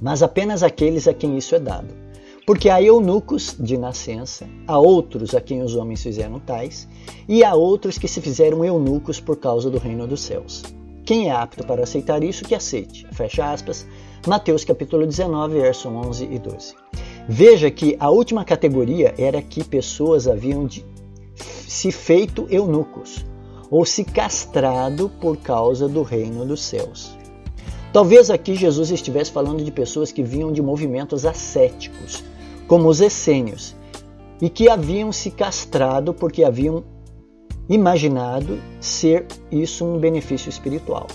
mas 0.00 0.22
apenas 0.22 0.62
aqueles 0.62 1.08
a 1.08 1.14
quem 1.14 1.36
isso 1.36 1.54
é 1.54 1.58
dado. 1.58 1.92
Porque 2.48 2.70
há 2.70 2.80
eunucos 2.80 3.54
de 3.60 3.76
nascença, 3.76 4.48
há 4.66 4.78
outros 4.78 5.34
a 5.34 5.40
quem 5.40 5.60
os 5.60 5.76
homens 5.76 6.02
fizeram 6.02 6.40
tais, 6.40 6.88
e 7.28 7.44
há 7.44 7.54
outros 7.54 7.98
que 7.98 8.08
se 8.08 8.22
fizeram 8.22 8.64
eunucos 8.64 9.20
por 9.20 9.36
causa 9.36 9.68
do 9.68 9.76
reino 9.76 10.06
dos 10.06 10.22
céus. 10.22 10.62
Quem 11.04 11.28
é 11.28 11.30
apto 11.30 11.66
para 11.66 11.82
aceitar 11.82 12.24
isso, 12.24 12.46
que 12.46 12.54
aceite. 12.54 13.06
Fecha 13.12 13.52
aspas. 13.52 13.86
Mateus 14.26 14.64
capítulo 14.64 15.06
19, 15.06 15.60
verso 15.60 15.90
11 15.90 16.24
e 16.24 16.38
12. 16.38 16.74
Veja 17.28 17.70
que 17.70 17.98
a 18.00 18.08
última 18.08 18.46
categoria 18.46 19.14
era 19.18 19.42
que 19.42 19.62
pessoas 19.62 20.26
haviam 20.26 20.64
de 20.64 20.82
se 21.36 21.92
feito 21.92 22.46
eunucos, 22.48 23.26
ou 23.70 23.84
se 23.84 24.04
castrado 24.04 25.10
por 25.20 25.36
causa 25.36 25.86
do 25.86 26.02
reino 26.02 26.46
dos 26.46 26.62
céus. 26.62 27.14
Talvez 27.92 28.30
aqui 28.30 28.54
Jesus 28.54 28.90
estivesse 28.90 29.30
falando 29.30 29.62
de 29.62 29.70
pessoas 29.70 30.10
que 30.10 30.22
vinham 30.22 30.50
de 30.50 30.62
movimentos 30.62 31.26
ascéticos, 31.26 32.24
como 32.68 32.88
os 32.88 33.00
essênios, 33.00 33.74
e 34.40 34.48
que 34.48 34.68
haviam 34.68 35.10
se 35.10 35.32
castrado 35.32 36.14
porque 36.14 36.44
haviam 36.44 36.84
imaginado 37.68 38.60
ser 38.80 39.26
isso 39.50 39.84
um 39.84 39.98
benefício 39.98 40.48
espiritual. 40.48 41.08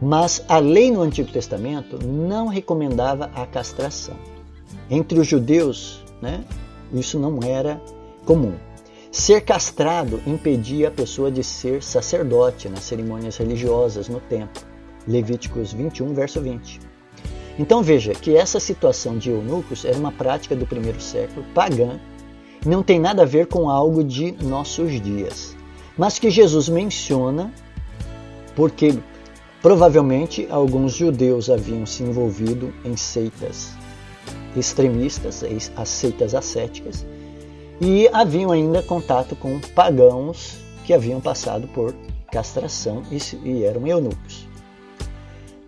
Mas 0.00 0.44
a 0.48 0.58
lei 0.58 0.90
no 0.90 1.00
Antigo 1.00 1.30
Testamento 1.30 2.04
não 2.04 2.48
recomendava 2.48 3.30
a 3.34 3.46
castração. 3.46 4.16
Entre 4.90 5.18
os 5.18 5.26
judeus, 5.26 6.04
né, 6.20 6.44
isso 6.92 7.18
não 7.18 7.38
era 7.42 7.80
comum. 8.26 8.54
Ser 9.10 9.42
castrado 9.42 10.20
impedia 10.26 10.88
a 10.88 10.90
pessoa 10.90 11.30
de 11.30 11.44
ser 11.44 11.82
sacerdote 11.82 12.68
nas 12.68 12.84
cerimônias 12.84 13.36
religiosas 13.36 14.08
no 14.08 14.20
templo. 14.20 14.62
Levíticos 15.06 15.72
21, 15.72 16.14
verso 16.14 16.40
20. 16.40 16.80
Então 17.58 17.82
veja 17.82 18.12
que 18.12 18.36
essa 18.36 18.58
situação 18.58 19.18
de 19.18 19.30
eunucos 19.30 19.84
era 19.84 19.96
uma 19.96 20.12
prática 20.12 20.56
do 20.56 20.66
primeiro 20.66 21.00
século, 21.00 21.44
pagã, 21.54 22.00
não 22.64 22.82
tem 22.82 22.98
nada 22.98 23.22
a 23.22 23.26
ver 23.26 23.46
com 23.46 23.68
algo 23.68 24.02
de 24.04 24.32
nossos 24.42 25.00
dias, 25.00 25.56
mas 25.98 26.18
que 26.18 26.30
Jesus 26.30 26.68
menciona 26.68 27.52
porque 28.54 28.98
provavelmente 29.60 30.46
alguns 30.50 30.94
judeus 30.94 31.50
haviam 31.50 31.84
se 31.84 32.02
envolvido 32.02 32.72
em 32.84 32.96
seitas 32.96 33.72
extremistas, 34.56 35.42
as 35.76 35.88
seitas 35.88 36.34
ascéticas, 36.34 37.04
e 37.80 38.08
haviam 38.12 38.52
ainda 38.52 38.82
contato 38.82 39.34
com 39.34 39.58
pagãos 39.74 40.56
que 40.84 40.92
haviam 40.92 41.20
passado 41.20 41.66
por 41.68 41.94
castração 42.30 43.02
e 43.44 43.64
eram 43.64 43.86
eunucos. 43.86 44.51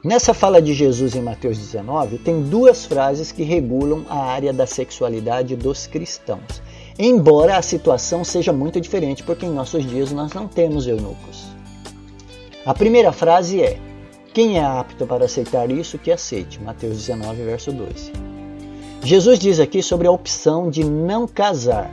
Nessa 0.05 0.35
fala 0.35 0.61
de 0.61 0.75
Jesus 0.75 1.15
em 1.15 1.23
Mateus 1.23 1.57
19, 1.57 2.19
tem 2.19 2.43
duas 2.43 2.85
frases 2.85 3.33
que 3.33 3.43
regulam 3.43 4.05
a 4.09 4.19
área 4.19 4.53
da 4.53 4.67
sexualidade 4.67 5.57
dos 5.57 5.87
cristãos, 5.87 6.63
embora 6.99 7.57
a 7.57 7.63
situação 7.63 8.23
seja 8.23 8.53
muito 8.53 8.79
diferente, 8.79 9.23
porque 9.23 9.47
em 9.47 9.51
nossos 9.51 9.87
dias 9.87 10.13
nós 10.13 10.35
não 10.35 10.47
temos 10.47 10.87
eunucos. 10.87 11.47
A 12.67 12.75
primeira 12.75 13.13
frase 13.13 13.63
é: 13.63 13.81
Quem 14.35 14.59
é 14.59 14.63
apto 14.63 15.07
para 15.07 15.25
aceitar 15.25 15.71
isso, 15.71 15.99
que 15.99 16.13
aceite. 16.13 16.63
Mateus 16.63 16.99
19, 16.99 17.43
verso 17.43 17.73
12. 17.73 18.13
Jesus 19.03 19.39
diz 19.39 19.59
aqui 19.59 19.83
sobre 19.83 20.07
a 20.07 20.11
opção 20.11 20.69
de 20.69 20.85
não 20.85 21.27
casar 21.27 21.91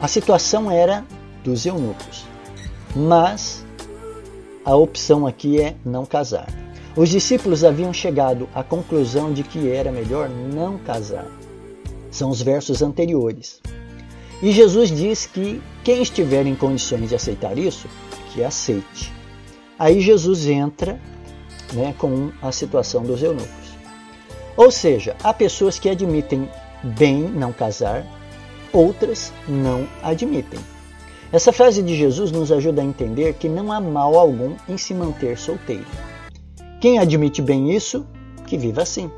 a 0.00 0.08
situação 0.08 0.70
era 0.70 1.02
dos 1.42 1.64
eunucos, 1.64 2.26
mas 2.94 3.64
a 4.64 4.76
opção 4.76 5.26
aqui 5.26 5.60
é 5.60 5.76
não 5.82 6.04
casar. 6.04 6.63
Os 6.96 7.08
discípulos 7.08 7.64
haviam 7.64 7.92
chegado 7.92 8.48
à 8.54 8.62
conclusão 8.62 9.32
de 9.32 9.42
que 9.42 9.68
era 9.68 9.90
melhor 9.90 10.28
não 10.28 10.78
casar. 10.78 11.26
São 12.08 12.30
os 12.30 12.40
versos 12.40 12.82
anteriores. 12.82 13.60
E 14.40 14.52
Jesus 14.52 14.90
diz 14.90 15.26
que 15.26 15.60
quem 15.82 16.02
estiver 16.02 16.46
em 16.46 16.54
condições 16.54 17.08
de 17.08 17.16
aceitar 17.16 17.58
isso, 17.58 17.88
que 18.32 18.44
aceite. 18.44 19.12
Aí 19.76 20.00
Jesus 20.00 20.46
entra 20.46 21.00
né, 21.72 21.92
com 21.98 22.30
a 22.40 22.52
situação 22.52 23.02
dos 23.02 23.20
eunucos. 23.22 23.74
Ou 24.56 24.70
seja, 24.70 25.16
há 25.24 25.34
pessoas 25.34 25.80
que 25.80 25.88
admitem 25.88 26.48
bem 26.84 27.22
não 27.22 27.52
casar, 27.52 28.06
outras 28.72 29.32
não 29.48 29.88
admitem. 30.00 30.60
Essa 31.32 31.52
frase 31.52 31.82
de 31.82 31.96
Jesus 31.96 32.30
nos 32.30 32.52
ajuda 32.52 32.82
a 32.82 32.84
entender 32.84 33.34
que 33.34 33.48
não 33.48 33.72
há 33.72 33.80
mal 33.80 34.16
algum 34.16 34.54
em 34.68 34.78
se 34.78 34.94
manter 34.94 35.36
solteiro. 35.36 36.13
Quem 36.84 36.98
admite 36.98 37.40
bem 37.40 37.74
isso, 37.74 38.04
que 38.46 38.58
viva 38.58 38.82
assim. 38.82 39.10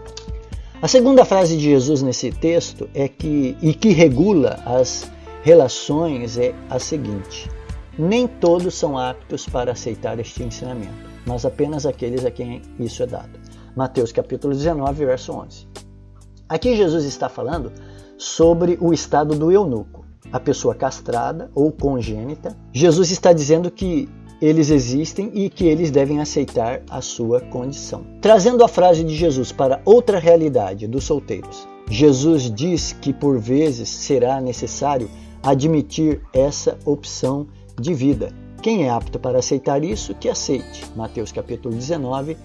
A 0.81 0.87
segunda 0.87 1.25
frase 1.25 1.57
de 1.57 1.65
Jesus 1.65 2.01
nesse 2.01 2.31
texto 2.31 2.89
é 2.95 3.09
que 3.09 3.57
e 3.61 3.75
que 3.75 3.89
regula 3.89 4.61
as 4.65 5.11
relações 5.43 6.39
é 6.39 6.55
a 6.71 6.79
seguinte: 6.79 7.51
nem 7.99 8.29
todos 8.29 8.73
são 8.77 8.97
aptos 8.97 9.49
para 9.49 9.73
aceitar 9.73 10.17
este 10.21 10.45
ensinamento, 10.45 10.95
mas 11.27 11.45
apenas 11.45 11.85
aqueles 11.85 12.25
a 12.25 12.31
quem 12.31 12.63
isso 12.79 13.03
é 13.03 13.07
dado. 13.09 13.37
Mateus 13.75 14.13
capítulo 14.13 14.55
19, 14.55 15.05
verso 15.05 15.33
11. 15.33 15.67
Aqui 16.49 16.77
Jesus 16.77 17.05
está 17.05 17.29
falando 17.29 17.73
sobre 18.17 18.79
o 18.81 18.95
estado 18.95 19.35
do 19.35 19.51
eunuco, 19.51 20.07
a 20.33 20.39
pessoa 20.39 20.73
castrada 20.73 21.51
ou 21.53 21.73
congênita. 21.73 22.57
Jesus 22.73 23.11
está 23.11 23.33
dizendo 23.33 23.73
que 23.73 24.09
eles 24.41 24.71
existem 24.71 25.31
e 25.35 25.49
que 25.49 25.67
eles 25.67 25.91
devem 25.91 26.21
aceitar 26.21 26.83
a 26.91 27.01
sua 27.01 27.41
condição. 27.41 28.05
Trazendo 28.21 28.63
a 28.63 28.69
frase 28.69 29.03
de 29.03 29.15
Jesus 29.15 29.53
para 29.53 29.81
outra 29.85 30.19
realidade 30.19 30.87
dos 30.87 31.05
solteiros, 31.05 31.67
Jesus 31.89 32.51
diz 32.51 32.93
que 32.93 33.13
por 33.13 33.39
vezes 33.39 33.89
será 33.89 34.41
necessário 34.41 35.09
admitir 35.43 36.21
essa 36.33 36.79
opção 36.85 37.47
de 37.81 37.95
vida. 37.95 38.33
quem 38.63 38.85
é 38.85 38.91
apto 38.91 39.19
para 39.21 39.39
aceitar 39.39 39.85
isso, 39.85 40.15
que 40.15 40.29
aceite. 40.29 40.85
Mateus 40.97 41.31
capítulo 41.31 41.73
19, 41.73 42.37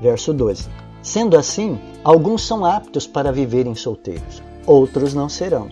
verso 0.00 0.32
12. 0.32 0.68
Sendo 1.02 1.36
assim, 1.36 1.80
alguns 2.04 2.46
são 2.46 2.64
aptos 2.64 3.06
para 3.08 3.32
viverem 3.32 3.74
solteiros, 3.74 4.40
outros 4.66 5.14
não 5.14 5.28
serão. 5.28 5.68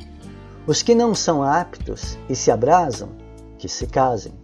Os 0.67 0.83
que 0.83 0.95
não 0.95 1.15
são 1.15 1.43
aptos 1.43 2.19
e 2.29 2.35
se 2.35 2.51
abrasam, 2.51 3.11
que 3.59 3.69
se 3.69 3.87
casem. 3.87 4.42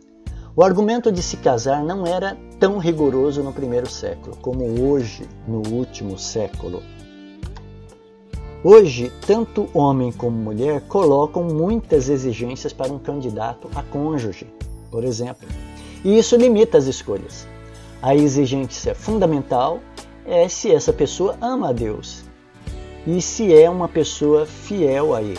O 0.58 0.64
argumento 0.64 1.12
de 1.12 1.22
se 1.22 1.36
casar 1.36 1.84
não 1.84 2.04
era 2.04 2.36
tão 2.58 2.78
rigoroso 2.78 3.44
no 3.44 3.52
primeiro 3.52 3.88
século 3.88 4.36
como 4.42 4.64
hoje 4.90 5.22
no 5.46 5.62
último 5.72 6.18
século. 6.18 6.82
Hoje, 8.64 9.12
tanto 9.24 9.68
homem 9.72 10.10
como 10.10 10.36
mulher 10.36 10.80
colocam 10.88 11.44
muitas 11.44 12.08
exigências 12.08 12.72
para 12.72 12.92
um 12.92 12.98
candidato 12.98 13.70
a 13.72 13.84
cônjuge, 13.84 14.52
por 14.90 15.04
exemplo, 15.04 15.46
e 16.04 16.18
isso 16.18 16.34
limita 16.34 16.76
as 16.76 16.86
escolhas. 16.86 17.46
A 18.02 18.16
exigência 18.16 18.96
fundamental 18.96 19.78
é 20.26 20.48
se 20.48 20.74
essa 20.74 20.92
pessoa 20.92 21.36
ama 21.40 21.68
a 21.68 21.72
Deus 21.72 22.24
e 23.06 23.22
se 23.22 23.54
é 23.54 23.70
uma 23.70 23.86
pessoa 23.86 24.44
fiel 24.44 25.14
a 25.14 25.22
Ele. 25.22 25.38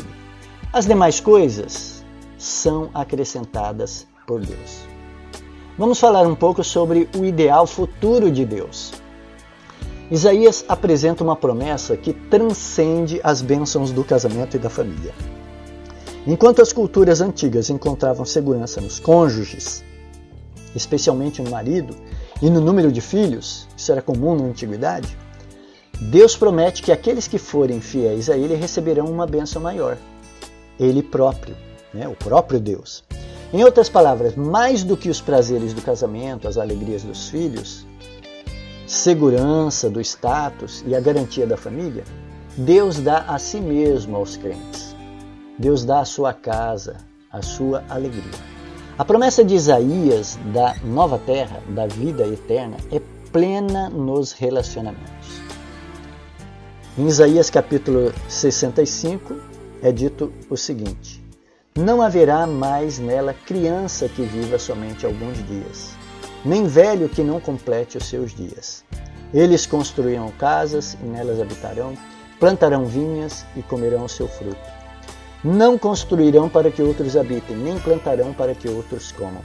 As 0.71 0.85
demais 0.85 1.19
coisas 1.19 2.05
são 2.37 2.89
acrescentadas 2.93 4.07
por 4.25 4.39
Deus. 4.39 4.87
Vamos 5.79 5.97
falar 5.97 6.27
um 6.27 6.35
pouco 6.35 6.61
sobre 6.61 7.07
o 7.17 7.23
ideal 7.23 7.65
futuro 7.65 8.29
de 8.29 8.43
Deus. 8.43 8.91
Isaías 10.11 10.65
apresenta 10.67 11.23
uma 11.23 11.37
promessa 11.37 11.95
que 11.95 12.11
transcende 12.11 13.21
as 13.23 13.41
bênçãos 13.41 13.89
do 13.89 14.03
casamento 14.03 14.57
e 14.57 14.59
da 14.59 14.69
família. 14.69 15.13
Enquanto 16.27 16.61
as 16.61 16.73
culturas 16.73 17.21
antigas 17.21 17.69
encontravam 17.69 18.25
segurança 18.25 18.81
nos 18.81 18.99
cônjuges, 18.99 19.81
especialmente 20.75 21.41
no 21.41 21.49
marido, 21.49 21.95
e 22.41 22.49
no 22.49 22.59
número 22.59 22.91
de 22.91 22.99
filhos, 22.99 23.65
isso 23.77 23.89
era 23.89 24.01
comum 24.01 24.35
na 24.35 24.43
antiguidade, 24.43 25.17
Deus 25.97 26.35
promete 26.35 26.83
que 26.83 26.91
aqueles 26.91 27.25
que 27.25 27.37
forem 27.37 27.79
fiéis 27.79 28.29
a 28.29 28.35
Ele 28.35 28.53
receberão 28.53 29.05
uma 29.05 29.25
bênção 29.25 29.61
maior. 29.61 29.97
Ele 30.77 31.01
próprio, 31.01 31.55
né? 31.93 32.05
o 32.05 32.15
próprio 32.15 32.59
Deus. 32.59 33.01
Em 33.51 33.63
outras 33.63 33.89
palavras, 33.89 34.35
mais 34.35 34.83
do 34.83 34.95
que 34.95 35.09
os 35.09 35.19
prazeres 35.19 35.73
do 35.73 35.81
casamento, 35.81 36.47
as 36.47 36.55
alegrias 36.55 37.01
dos 37.01 37.29
filhos, 37.29 37.83
segurança 38.85 39.89
do 39.89 39.99
status 39.99 40.83
e 40.85 40.95
a 40.95 40.99
garantia 40.99 41.47
da 41.47 41.57
família, 41.57 42.03
Deus 42.55 42.99
dá 42.99 43.25
a 43.27 43.39
si 43.39 43.59
mesmo 43.59 44.17
aos 44.17 44.37
crentes. 44.37 44.95
Deus 45.57 45.83
dá 45.83 45.99
a 46.01 46.05
sua 46.05 46.31
casa, 46.31 46.97
a 47.31 47.41
sua 47.41 47.83
alegria. 47.89 48.39
A 48.99 49.03
promessa 49.03 49.43
de 49.43 49.55
Isaías 49.55 50.37
da 50.53 50.75
nova 50.83 51.17
terra, 51.17 51.59
da 51.69 51.87
vida 51.87 52.27
eterna, 52.27 52.77
é 52.91 53.01
plena 53.31 53.89
nos 53.89 54.31
relacionamentos. 54.31 55.41
Em 56.95 57.07
Isaías 57.07 57.49
capítulo 57.49 58.13
65 58.27 59.35
é 59.81 59.91
dito 59.91 60.31
o 60.49 60.57
seguinte: 60.57 61.18
Não 61.75 62.01
haverá 62.01 62.45
mais 62.45 62.99
nela 62.99 63.33
criança 63.33 64.09
que 64.09 64.23
viva 64.23 64.59
somente 64.59 65.05
alguns 65.05 65.37
dias 65.47 65.99
nem 66.43 66.65
velho 66.65 67.09
que 67.09 67.21
não 67.21 67.39
complete 67.39 67.97
os 67.97 68.05
seus 68.05 68.33
dias. 68.33 68.83
Eles 69.33 69.65
construirão 69.65 70.31
casas 70.31 70.95
e 71.01 71.05
nelas 71.05 71.39
habitarão, 71.39 71.93
plantarão 72.39 72.85
vinhas 72.85 73.45
e 73.55 73.61
comerão 73.61 74.05
o 74.05 74.09
seu 74.09 74.27
fruto. 74.27 74.57
Não 75.43 75.77
construirão 75.77 76.49
para 76.49 76.71
que 76.71 76.81
outros 76.81 77.15
habitem, 77.15 77.55
nem 77.55 77.79
plantarão 77.79 78.33
para 78.33 78.55
que 78.55 78.67
outros 78.67 79.11
comam. 79.11 79.43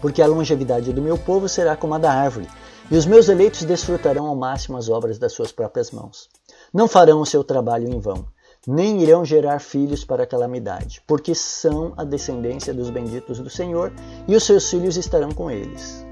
Porque 0.00 0.22
a 0.22 0.26
longevidade 0.26 0.92
do 0.92 1.02
meu 1.02 1.16
povo 1.16 1.48
será 1.48 1.76
como 1.76 1.94
a 1.94 1.98
da 1.98 2.12
árvore, 2.12 2.46
e 2.90 2.96
os 2.96 3.06
meus 3.06 3.28
eleitos 3.28 3.64
desfrutarão 3.64 4.26
ao 4.26 4.36
máximo 4.36 4.76
as 4.76 4.88
obras 4.88 5.18
das 5.18 5.32
suas 5.32 5.52
próprias 5.52 5.90
mãos. 5.90 6.28
Não 6.72 6.86
farão 6.86 7.20
o 7.20 7.26
seu 7.26 7.42
trabalho 7.42 7.88
em 7.88 7.98
vão, 7.98 8.26
nem 8.66 9.02
irão 9.02 9.24
gerar 9.24 9.58
filhos 9.60 10.04
para 10.04 10.24
a 10.24 10.26
calamidade, 10.26 11.02
porque 11.06 11.34
são 11.34 11.92
a 11.96 12.04
descendência 12.04 12.74
dos 12.74 12.90
benditos 12.90 13.38
do 13.38 13.48
Senhor, 13.50 13.92
e 14.26 14.34
os 14.34 14.44
seus 14.44 14.68
filhos 14.68 14.96
estarão 14.96 15.30
com 15.30 15.50
eles. 15.50 16.04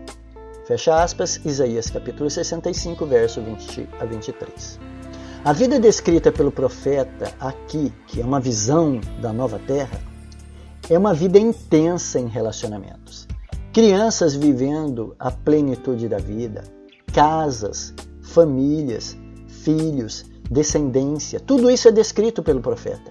Fecha 0.66 1.03
aspas, 1.03 1.40
Isaías 1.44 1.90
capítulo 1.90 2.29
65, 2.29 3.07
verso 3.07 3.40
20 3.40 3.88
a 4.01 4.05
23. 4.05 4.81
A 5.44 5.53
vida 5.53 5.79
descrita 5.79 6.33
pelo 6.33 6.51
profeta 6.51 7.33
aqui, 7.38 7.92
que 8.09 8.20
é 8.20 8.25
uma 8.25 8.40
visão 8.40 9.01
da 9.20 9.33
nova 9.33 9.61
terra, 9.61 10.01
é 10.90 10.99
uma 10.99 11.14
vida 11.14 11.38
intensa 11.38 12.18
em 12.18 12.27
relacionamentos. 12.27 13.29
Crianças 13.73 14.35
vivendo 14.35 15.14
a 15.18 15.31
plenitude 15.31 16.09
da 16.09 16.18
vida, 16.18 16.64
casas, 17.12 17.94
famílias, 18.23 19.16
filhos, 19.47 20.25
descendência, 20.50 21.40
tudo 21.40 21.70
isso 21.70 21.88
é 21.88 21.92
descrito 21.92 22.42
pelo 22.42 22.61
profeta. 22.61 23.11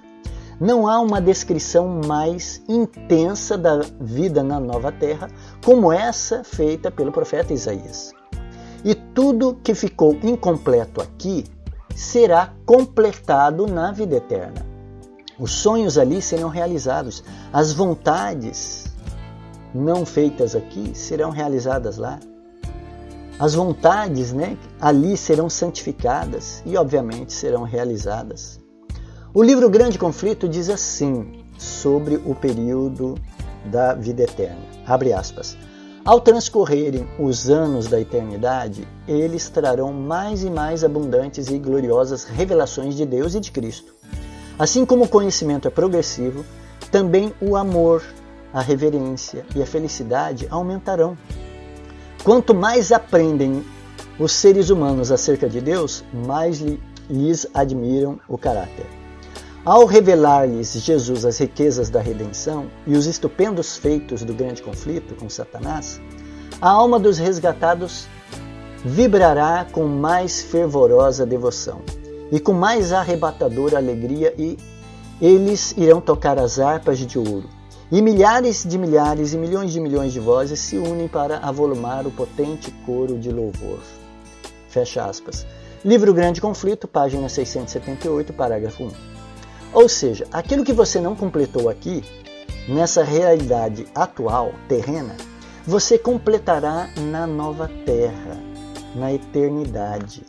Não 0.60 0.88
há 0.88 1.00
uma 1.02 1.20
descrição 1.20 2.02
mais 2.06 2.62
intensa 2.68 3.58
da 3.58 3.82
vida 4.00 4.42
na 4.42 4.60
nova 4.60 4.92
terra 4.92 5.30
como 5.64 5.92
essa 5.92 6.44
feita 6.44 6.90
pelo 6.90 7.12
profeta 7.12 7.54
Isaías. 7.54 8.14
E 8.84 8.96
tudo 8.96 9.58
que 9.64 9.74
ficou 9.74 10.18
incompleto 10.24 11.02
aqui 11.02 11.44
será 11.94 12.54
completado 12.66 13.68
na 13.68 13.92
vida 13.92 14.16
eterna. 14.16 14.66
Os 15.38 15.52
sonhos 15.52 15.98
ali 15.98 16.22
serão 16.22 16.48
realizados, 16.48 17.24
as 17.52 17.74
vontades 17.74 18.86
não 19.74 20.06
feitas 20.06 20.56
aqui 20.56 20.92
serão 20.96 21.32
realizadas 21.32 21.98
lá. 21.98 22.18
As 23.38 23.54
vontades 23.54 24.32
né, 24.32 24.58
ali 24.80 25.18
serão 25.18 25.50
santificadas 25.50 26.64
e, 26.66 26.78
obviamente, 26.78 27.34
serão 27.34 27.64
realizadas. 27.64 28.60
O 29.34 29.44
livro 29.44 29.70
Grande 29.70 30.00
Conflito 30.00 30.48
diz 30.48 30.70
assim 30.70 31.44
sobre 31.58 32.16
o 32.26 32.34
período 32.34 33.16
da 33.66 33.94
vida 33.94 34.24
eterna. 34.24 34.62
Abre 34.88 35.12
aspas. 35.12 35.58
Ao 36.06 36.22
transcorrerem 36.22 37.08
os 37.20 37.50
anos 37.50 37.88
da 37.88 38.00
eternidade, 38.00 38.88
eles 39.08 39.50
trarão 39.50 39.92
mais 39.92 40.44
e 40.44 40.50
mais 40.50 40.84
abundantes 40.84 41.48
e 41.48 41.58
gloriosas 41.58 42.24
revelações 42.24 42.96
de 42.96 43.06
Deus 43.06 43.36
e 43.36 43.40
de 43.42 43.52
Cristo. 43.52 43.94
Assim 44.58 44.86
como 44.86 45.04
o 45.04 45.10
conhecimento 45.10 45.68
é 45.68 45.72
progressivo, 45.72 46.46
também 46.90 47.34
o 47.42 47.58
amor, 47.58 48.02
a 48.54 48.62
reverência 48.62 49.46
e 49.54 49.62
a 49.62 49.66
felicidade 49.66 50.48
aumentarão. 50.50 51.18
Quanto 52.26 52.56
mais 52.56 52.92
aprendem 52.92 53.64
os 54.18 54.32
seres 54.32 54.72
humanos 54.72 55.12
acerca 55.12 55.48
de 55.48 55.62
Deus, 55.62 56.04
mais 56.12 56.60
lhes 57.08 57.46
admiram 57.54 58.20
o 58.28 58.36
caráter. 58.36 58.88
Ao 59.64 59.86
revelar-lhes 59.86 60.74
Jesus 60.74 61.24
as 61.24 61.38
riquezas 61.38 61.92
da 61.92 62.02
redenção 62.02 62.66
e 62.88 62.96
os 62.96 63.06
estupendos 63.06 63.78
feitos 63.78 64.24
do 64.24 64.34
grande 64.34 64.64
conflito 64.64 65.14
com 65.14 65.30
Satanás, 65.30 66.02
a 66.60 66.68
alma 66.68 66.98
dos 66.98 67.20
resgatados 67.20 68.08
vibrará 68.84 69.68
com 69.72 69.86
mais 69.86 70.42
fervorosa 70.42 71.28
devoção 71.28 71.84
e 72.32 72.40
com 72.40 72.54
mais 72.54 72.92
arrebatadora 72.92 73.78
alegria, 73.78 74.34
e 74.36 74.58
eles 75.22 75.76
irão 75.78 76.02
tocar 76.02 76.40
as 76.40 76.58
harpas 76.58 76.98
de 76.98 77.20
ouro. 77.20 77.55
E 77.92 78.02
milhares 78.02 78.66
de 78.68 78.80
milhares 78.80 79.34
e 79.34 79.38
milhões 79.38 79.72
de 79.72 79.80
milhões 79.80 80.12
de 80.12 80.20
vozes 80.20 80.60
se 80.60 80.76
unem 80.76 81.08
para 81.08 81.38
avolumar 81.38 82.08
o 82.08 82.12
potente 82.12 82.72
coro 82.84 83.16
de 83.20 83.30
louvor. 83.30 83.80
Fecha 84.68 85.06
aspas. 85.06 85.46
Livro 85.84 86.12
Grande 86.12 86.42
Conflito, 86.42 86.88
página 86.88 87.30
678, 87.30 88.34
parágrafo 88.34 88.86
1. 88.86 88.92
Ou 89.72 89.88
seja, 89.88 90.26
aquilo 90.32 90.64
que 90.64 90.74
você 90.74 91.00
não 91.00 91.16
completou 91.16 91.70
aqui, 91.70 92.04
nessa 92.68 93.04
realidade 93.04 93.86
atual, 93.94 94.52
terrena, 94.68 95.16
você 95.64 96.00
completará 96.00 96.90
na 96.98 97.28
nova 97.28 97.70
terra, 97.86 98.42
na 98.96 99.14
eternidade. 99.14 100.24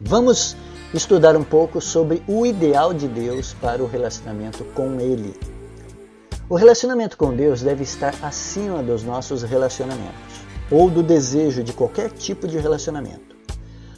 Vamos 0.00 0.56
estudar 0.94 1.34
um 1.34 1.42
pouco 1.42 1.80
sobre 1.80 2.22
o 2.28 2.46
ideal 2.46 2.94
de 2.94 3.08
Deus 3.08 3.52
para 3.54 3.82
o 3.82 3.86
relacionamento 3.88 4.62
com 4.74 5.00
Ele. 5.00 5.55
O 6.48 6.54
relacionamento 6.54 7.16
com 7.16 7.34
Deus 7.34 7.60
deve 7.60 7.82
estar 7.82 8.14
acima 8.22 8.80
dos 8.80 9.02
nossos 9.02 9.42
relacionamentos 9.42 10.46
ou 10.70 10.88
do 10.88 11.02
desejo 11.02 11.64
de 11.64 11.72
qualquer 11.72 12.08
tipo 12.10 12.46
de 12.46 12.56
relacionamento. 12.56 13.34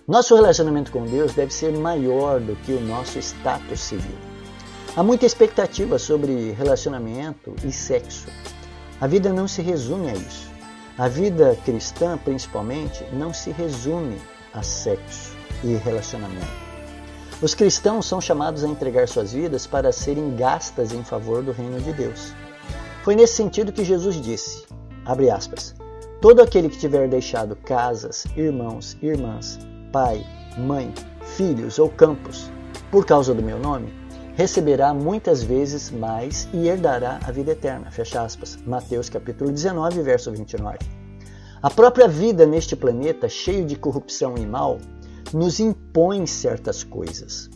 Nosso 0.07 0.35
relacionamento 0.35 0.91
com 0.91 1.05
Deus 1.05 1.35
deve 1.35 1.53
ser 1.53 1.77
maior 1.77 2.41
do 2.41 2.57
que 2.57 2.73
o 2.73 2.81
nosso 2.81 3.19
status 3.19 3.81
civil. 3.81 4.17
Há 4.97 5.03
muita 5.03 5.27
expectativa 5.27 5.99
sobre 5.99 6.53
relacionamento 6.53 7.55
e 7.63 7.71
sexo. 7.71 8.29
A 8.99 9.07
vida 9.07 9.31
não 9.31 9.47
se 9.47 9.61
resume 9.61 10.09
a 10.09 10.15
isso. 10.15 10.49
A 10.97 11.07
vida 11.07 11.55
cristã, 11.67 12.17
principalmente, 12.17 13.05
não 13.13 13.31
se 13.35 13.51
resume 13.51 14.17
a 14.55 14.63
sexo 14.63 15.37
e 15.63 15.75
relacionamento. 15.75 16.68
Os 17.41 17.55
cristãos 17.55 18.07
são 18.07 18.21
chamados 18.21 18.65
a 18.65 18.69
entregar 18.69 19.07
suas 19.07 19.33
vidas 19.33 19.65
para 19.65 19.93
serem 19.93 20.35
gastas 20.35 20.93
em 20.93 21.05
favor 21.05 21.41
do 21.41 21.53
reino 21.53 21.81
de 21.81 21.93
Deus. 21.93 22.33
Foi 23.05 23.15
nesse 23.15 23.35
sentido 23.35 23.73
que 23.73 23.85
Jesus 23.85 24.21
disse: 24.21 24.65
abre 25.05 25.31
aspas, 25.31 25.73
todo 26.21 26.43
aquele 26.43 26.69
que 26.69 26.77
tiver 26.77 27.07
deixado 27.09 27.55
casas, 27.55 28.27
irmãos, 28.37 28.97
irmãs, 29.01 29.57
pai, 29.93 30.27
mãe, 30.57 30.93
filhos 31.37 31.79
ou 31.79 31.89
campos, 31.89 32.51
por 32.91 33.07
causa 33.07 33.33
do 33.33 33.43
meu 33.43 33.61
nome, 33.61 33.95
receberá 34.35 34.93
muitas 34.93 35.41
vezes 35.41 35.93
mais 35.93 36.49
e 36.53 36.67
herdará 36.67 37.21
a 37.25 37.31
vida 37.31 37.53
eterna. 37.53 37.89
Fecha 37.93 38.21
aspas. 38.21 38.59
Mateus 38.67 39.09
capítulo 39.09 39.53
19, 39.53 40.03
verso 40.03 40.33
29. 40.33 40.79
A 41.63 41.71
própria 41.71 42.09
vida 42.09 42.45
neste 42.45 42.75
planeta, 42.75 43.29
cheio 43.29 43.65
de 43.65 43.77
corrupção 43.77 44.37
e 44.37 44.45
mal, 44.45 44.79
nos 45.33 45.61
impõe 45.61 46.27
certas 46.27 46.83
coisas. 46.83 47.51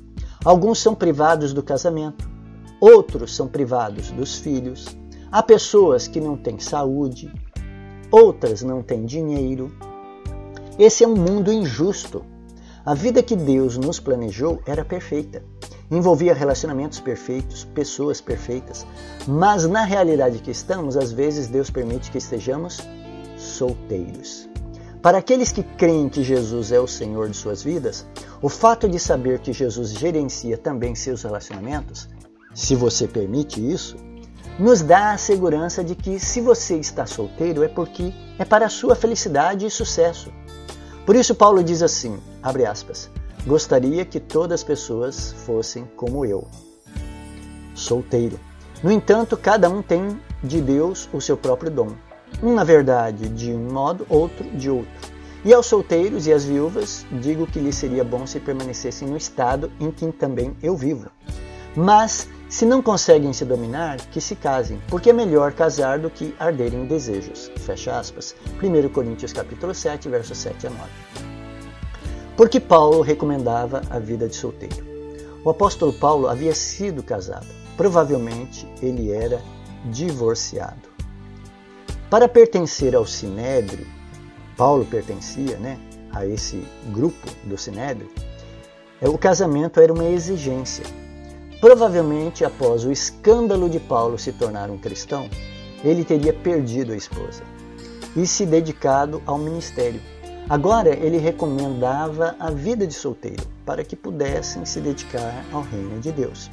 Alguns 0.45 0.81
são 0.81 0.95
privados 0.95 1.53
do 1.53 1.63
casamento, 1.63 2.29
outros 2.81 3.35
são 3.35 3.47
privados 3.47 4.11
dos 4.11 4.37
filhos. 4.37 4.87
Há 5.31 5.43
pessoas 5.43 6.09
que 6.09 6.21
não 6.21 6.37
têm 6.37 6.59
saúde, 6.59 7.33
outras 8.11 8.63
não 8.63 8.83
têm 8.83 9.07
dinheiro. 9.07 9.73
Esse 10.79 11.05
é 11.05 11.09
um 11.09 11.15
mundo 11.15 11.53
injusto. 11.53 12.25
A 12.85 12.95
vida 12.95 13.23
que 13.23 13.37
Deus 13.37 13.79
nos 13.79 14.01
planejou 14.01 14.61
era 14.67 14.85
perfeita. 14.85 15.45
Envolvia 15.91 16.35
relacionamentos 16.35 16.99
perfeitos, 17.01 17.65
pessoas 17.65 18.21
perfeitas. 18.21 18.87
Mas 19.29 19.67
na 19.67 19.85
realidade 19.85 20.39
que 20.39 20.51
estamos, 20.51 20.97
às 20.97 21.13
vezes 21.13 21.47
Deus 21.47 21.71
permite 21.71 22.11
que 22.11 22.19
estejamos 22.19 22.81
solteiros. 23.37 24.52
Para 25.03 25.19
aqueles 25.19 25.51
que 25.51 25.65
creem 25.65 26.09
que 26.09 26.23
Jesus 26.23 26.71
é 26.71 26.79
o 26.79 26.87
Senhor 26.87 27.29
de 27.29 27.37
suas 27.37 27.61
vidas, 27.61 28.07
o 28.41 28.49
fato 28.49 28.89
de 28.89 29.01
saber 29.01 29.41
que 29.41 29.53
Jesus 29.53 29.91
gerencia 29.91 30.57
também 30.57 30.95
seus 30.95 31.25
relacionamentos, 31.25 32.09
se 32.55 32.77
você 32.77 33.09
permite 33.09 33.61
isso, 33.61 33.97
nos 34.61 34.81
dá 34.81 35.13
a 35.13 35.19
segurança 35.19 35.83
de 35.83 35.97
que 35.97 36.21
se 36.21 36.41
você 36.41 36.77
está 36.77 37.05
solteiro 37.05 37.65
é 37.65 37.69
porque 37.69 38.15
é 38.39 38.45
para 38.45 38.67
a 38.67 38.71
sua 38.71 38.95
felicidade 38.95 39.67
e 39.67 39.71
sucesso. 39.71 40.33
Por 41.05 41.17
isso 41.17 41.35
Paulo 41.35 41.65
diz 41.65 41.83
assim, 41.83 42.21
abre 42.41 42.65
aspas, 42.65 43.11
gostaria 43.45 44.05
que 44.05 44.21
todas 44.21 44.61
as 44.61 44.65
pessoas 44.65 45.33
fossem 45.33 45.85
como 45.97 46.25
eu, 46.25 46.47
solteiro. 47.75 48.39
No 48.85 48.93
entanto, 48.93 49.37
cada 49.37 49.69
um 49.69 49.83
tem 49.83 50.17
de 50.45 50.61
Deus 50.61 51.09
o 51.13 51.21
seu 51.21 51.37
próprio 51.37 51.73
dom. 51.73 52.12
Um, 52.43 52.55
na 52.55 52.65
verdade, 52.65 53.29
de 53.29 53.53
um 53.53 53.71
modo, 53.71 54.05
outro 54.09 54.45
de 54.51 54.69
outro. 54.69 54.91
E 55.45 55.53
aos 55.53 55.67
solteiros 55.67 56.27
e 56.27 56.33
às 56.33 56.45
viúvas, 56.45 57.07
digo 57.11 57.47
que 57.47 57.59
lhes 57.59 57.77
seria 57.77 58.05
bom 58.05 58.27
se 58.27 58.41
permanecessem 58.41 59.09
no 59.09 59.17
estado 59.17 59.71
em 59.81 59.91
que 59.91 60.11
também 60.13 60.57
eu 60.63 60.77
vivo. 60.77 61.11
Mas, 61.75 62.29
se 62.49 62.65
não 62.65 62.83
conseguem 62.83 63.33
se 63.33 63.45
dominar, 63.45 63.97
que 64.11 64.21
se 64.21 64.37
casem, 64.37 64.81
porque 64.89 65.11
é 65.11 65.13
melhor 65.13 65.53
casar 65.53 65.99
do 65.99 66.11
que 66.11 66.35
arder 66.39 66.75
em 66.75 66.87
desejos. 66.87 67.51
Fecha 67.57 67.99
aspas. 67.99 68.35
1 68.63 68.89
Coríntios 68.91 69.33
capítulo 69.33 69.75
7, 69.75 70.09
versos 70.09 70.39
7 70.39 70.67
a 70.67 70.71
9. 70.71 70.83
Porque 72.37 72.61
Paulo 72.61 73.01
recomendava 73.03 73.83
a 73.91 73.99
vida 73.99 74.29
de 74.29 74.37
solteiro. 74.37 74.85
O 75.45 75.51
apóstolo 75.51 75.93
Paulo 75.93 76.29
havia 76.29 76.55
sido 76.55 77.03
casado. 77.03 77.47
Provavelmente 77.77 78.67
ele 78.81 79.11
era 79.11 79.41
divorciado. 79.87 80.92
Para 82.13 82.29
pertencer 82.29 82.95
ao 82.95 83.07
Sinédrio, 83.07 83.87
Paulo 84.55 84.85
pertencia 84.85 85.57
né, 85.57 85.79
a 86.13 86.27
esse 86.27 86.63
grupo 86.93 87.27
do 87.45 87.57
Sinédrio, 87.57 88.11
é, 89.01 89.09
o 89.09 89.17
casamento 89.17 89.81
era 89.81 89.91
uma 89.91 90.05
exigência. 90.05 90.85
Provavelmente, 91.59 92.45
após 92.45 92.85
o 92.85 92.93
escândalo 92.93 93.67
de 93.67 93.81
Paulo 93.81 94.19
se 94.19 94.31
tornar 94.31 94.69
um 94.69 94.77
cristão, 94.77 95.27
ele 95.83 96.05
teria 96.05 96.35
perdido 96.35 96.93
a 96.93 96.97
esposa 96.97 97.45
e 98.15 98.27
se 98.27 98.45
dedicado 98.45 99.23
ao 99.25 99.39
ministério. 99.39 100.03
Agora 100.51 100.95
ele 100.95 101.17
recomendava 101.17 102.37
a 102.39 102.51
vida 102.51 102.87
de 102.87 102.93
solteiro 102.93 103.43
para 103.65 103.83
que 103.83 103.97
pudessem 103.97 104.67
se 104.67 104.81
dedicar 104.81 105.47
ao 105.51 105.63
reino 105.63 105.99
de 105.99 106.13
Deus. 106.13 106.51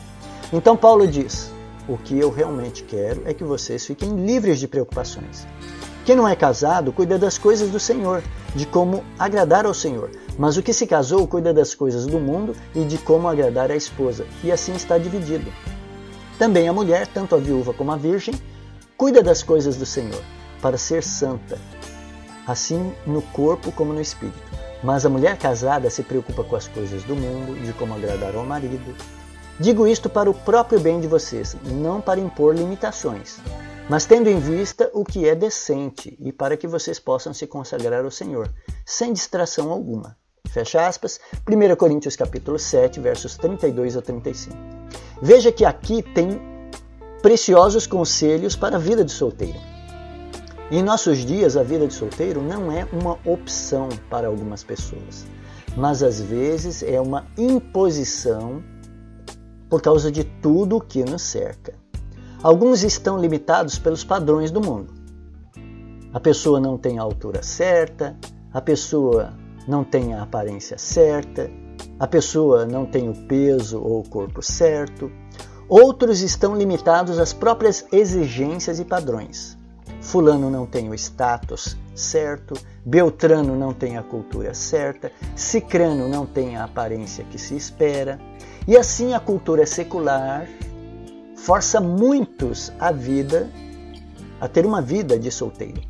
Então 0.54 0.78
Paulo 0.78 1.06
diz: 1.06 1.52
O 1.90 1.98
que 1.98 2.20
eu 2.20 2.30
realmente 2.30 2.84
quero 2.84 3.24
é 3.26 3.34
que 3.34 3.44
vocês 3.44 3.84
fiquem 3.84 4.24
livres 4.24 4.60
de 4.60 4.68
preocupações. 4.68 5.48
Quem 6.06 6.16
não 6.16 6.28
é 6.28 6.36
casado 6.36 6.94
cuida 6.94 7.18
das 7.18 7.36
coisas 7.36 7.72
do 7.72 7.80
Senhor, 7.80 8.22
de 8.56 8.68
como 8.68 9.04
agradar 9.18 9.66
ao 9.66 9.74
Senhor. 9.74 10.12
Mas 10.38 10.56
o 10.56 10.62
que 10.62 10.72
se 10.72 10.86
casou 10.86 11.28
cuida 11.28 11.52
das 11.52 11.74
coisas 11.74 12.06
do 12.06 12.20
mundo 12.20 12.56
e 12.76 12.86
de 12.86 13.00
como 13.00 13.28
agradar 13.28 13.72
a 13.72 13.76
esposa, 13.76 14.28
e 14.44 14.52
assim 14.52 14.74
está 14.74 15.00
dividido. 15.00 15.52
Também 16.38 16.70
a 16.70 16.74
mulher, 16.74 17.08
tanto 17.08 17.34
a 17.34 17.40
viúva 17.40 17.74
como 17.74 17.92
a 17.92 17.98
virgem, 17.98 18.36
cuida 18.96 19.24
das 19.24 19.42
coisas 19.42 19.76
do 19.76 19.86
Senhor, 19.86 20.22
para 20.62 20.78
ser 20.78 21.02
santa, 21.02 21.58
assim 22.46 22.94
no 23.08 23.24
corpo 23.24 23.72
como 23.72 23.94
no 23.94 24.02
espírito. 24.02 24.38
Mas 24.84 25.08
a 25.08 25.10
mulher 25.10 25.40
casada 25.40 25.90
se 25.90 26.04
preocupa 26.04 26.44
com 26.44 26.56
as 26.56 26.68
coisas 26.68 27.04
do 27.04 27.16
mundo, 27.16 27.60
de 27.66 27.74
como 27.74 27.96
agradar 27.96 28.36
ao 28.36 28.46
marido. 28.46 28.96
Digo 29.60 29.88
isto 29.88 30.10
para 30.10 30.30
o 30.30 30.34
próprio 30.34 30.80
bem 30.80 31.00
de 31.00 31.08
vocês, 31.08 31.56
não 31.64 32.00
para 32.00 32.20
impor 32.20 32.56
limitações 32.56 33.40
mas 33.90 34.06
tendo 34.06 34.30
em 34.30 34.40
vista 34.40 34.90
o 34.94 35.04
que 35.04 35.28
é 35.28 35.34
decente 35.34 36.16
e 36.20 36.32
para 36.32 36.56
que 36.56 36.68
vocês 36.68 37.00
possam 37.00 37.34
se 37.34 37.48
consagrar 37.48 38.06
ao 38.06 38.12
Senhor, 38.12 38.54
sem 38.86 39.12
distração 39.12 39.72
alguma. 39.72 40.16
Fecha 40.48 40.88
aspas, 40.88 41.20
1 41.48 41.76
Coríntios 41.76 42.16
capítulo 42.16 42.60
7, 42.60 43.00
versos 43.00 43.36
32 43.36 43.98
a 43.98 44.02
35. 44.02 44.56
Veja 45.20 45.52
que 45.52 45.66
aqui 45.66 46.04
tem 46.04 46.40
preciosos 47.22 47.88
conselhos 47.88 48.56
para 48.56 48.76
a 48.76 48.80
vida 48.80 49.04
de 49.04 49.12
solteiro. 49.12 49.58
Em 50.72 50.84
nossos 50.84 51.26
dias, 51.26 51.58
a 51.58 51.64
vida 51.64 51.88
de 51.88 51.94
solteiro 51.94 52.44
não 52.44 52.72
é 52.72 52.88
uma 52.94 53.18
opção 53.26 53.90
para 54.08 54.28
algumas 54.28 54.64
pessoas, 54.64 55.26
mas 55.76 56.04
às 56.04 56.22
vezes 56.22 56.84
é 56.84 57.02
uma 57.02 57.26
imposição 57.36 58.64
por 59.70 59.82
causa 59.82 60.12
de 60.12 60.24
tudo 60.24 60.78
o 60.78 60.82
que 60.82 61.04
nos 61.04 61.22
cerca. 61.22 61.74
Alguns 62.42 62.84
estão 62.84 63.20
limitados 63.20 63.78
pelos 63.78 64.04
padrões 64.04 64.50
do 64.50 64.62
mundo. 64.62 64.94
A 66.14 66.20
pessoa 66.20 66.60
não 66.60 66.78
tem 66.78 66.98
a 66.98 67.04
altura 67.04 67.44
certa, 67.44 68.18
a 68.52 68.60
pessoa 68.60 69.34
não 69.68 69.84
tem 69.84 70.14
a 70.14 70.24
aparência 70.24 70.78
certa, 70.78 71.52
a 72.00 72.08
pessoa 72.08 72.66
não 72.66 72.86
tem 72.86 73.10
o 73.10 73.14
peso 73.28 73.80
ou 73.80 74.00
o 74.00 74.10
corpo 74.10 74.42
certo. 74.42 75.12
Outros 75.68 76.22
estão 76.22 76.56
limitados 76.56 77.20
às 77.20 77.32
próprias 77.32 77.86
exigências 77.92 78.80
e 78.80 78.86
padrões. 78.86 79.58
Fulano 80.02 80.50
não 80.50 80.66
tem 80.66 80.90
o 80.90 80.96
status 80.96 81.78
certo, 81.94 82.54
Beltrano 82.86 83.56
não 83.56 83.74
tem 83.74 83.98
a 83.98 84.04
cultura 84.04 84.54
certa, 84.54 85.12
Cicrano 85.36 86.08
não 86.08 86.26
tem 86.26 86.56
a 86.56 86.64
aparência 86.64 87.26
que 87.26 87.38
se 87.38 87.56
espera. 87.56 88.18
E 88.68 88.78
assim 88.78 89.14
a 89.14 89.20
cultura 89.20 89.66
secular 89.66 90.48
força 91.36 91.80
muitos 91.80 92.72
a 92.80 92.92
vida, 92.92 93.50
a 94.40 94.48
ter 94.48 94.66
uma 94.66 94.82
vida 94.82 95.18
de 95.18 95.32
solteiro. 95.32 95.82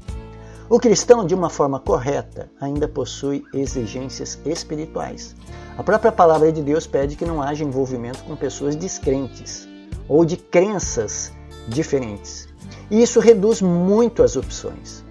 O 0.69 0.79
cristão, 0.79 1.25
de 1.25 1.33
uma 1.33 1.49
forma 1.49 1.79
correta, 1.79 2.49
ainda 2.61 2.87
possui 2.87 3.43
exigências 3.53 4.39
espirituais. 4.45 5.35
A 5.75 5.83
própria 5.83 6.11
palavra 6.11 6.51
de 6.51 6.61
Deus 6.61 6.85
pede 6.85 7.15
que 7.15 7.25
não 7.25 7.41
haja 7.41 7.63
envolvimento 7.63 8.23
com 8.23 8.35
pessoas 8.35 8.75
descrentes 8.75 9.67
ou 10.07 10.23
de 10.23 10.37
crenças 10.37 11.33
diferentes. 11.67 12.47
E 12.91 13.01
isso 13.01 13.19
reduz 13.19 13.61
muito 13.61 14.21
as 14.21 14.35
opções. 14.35 15.03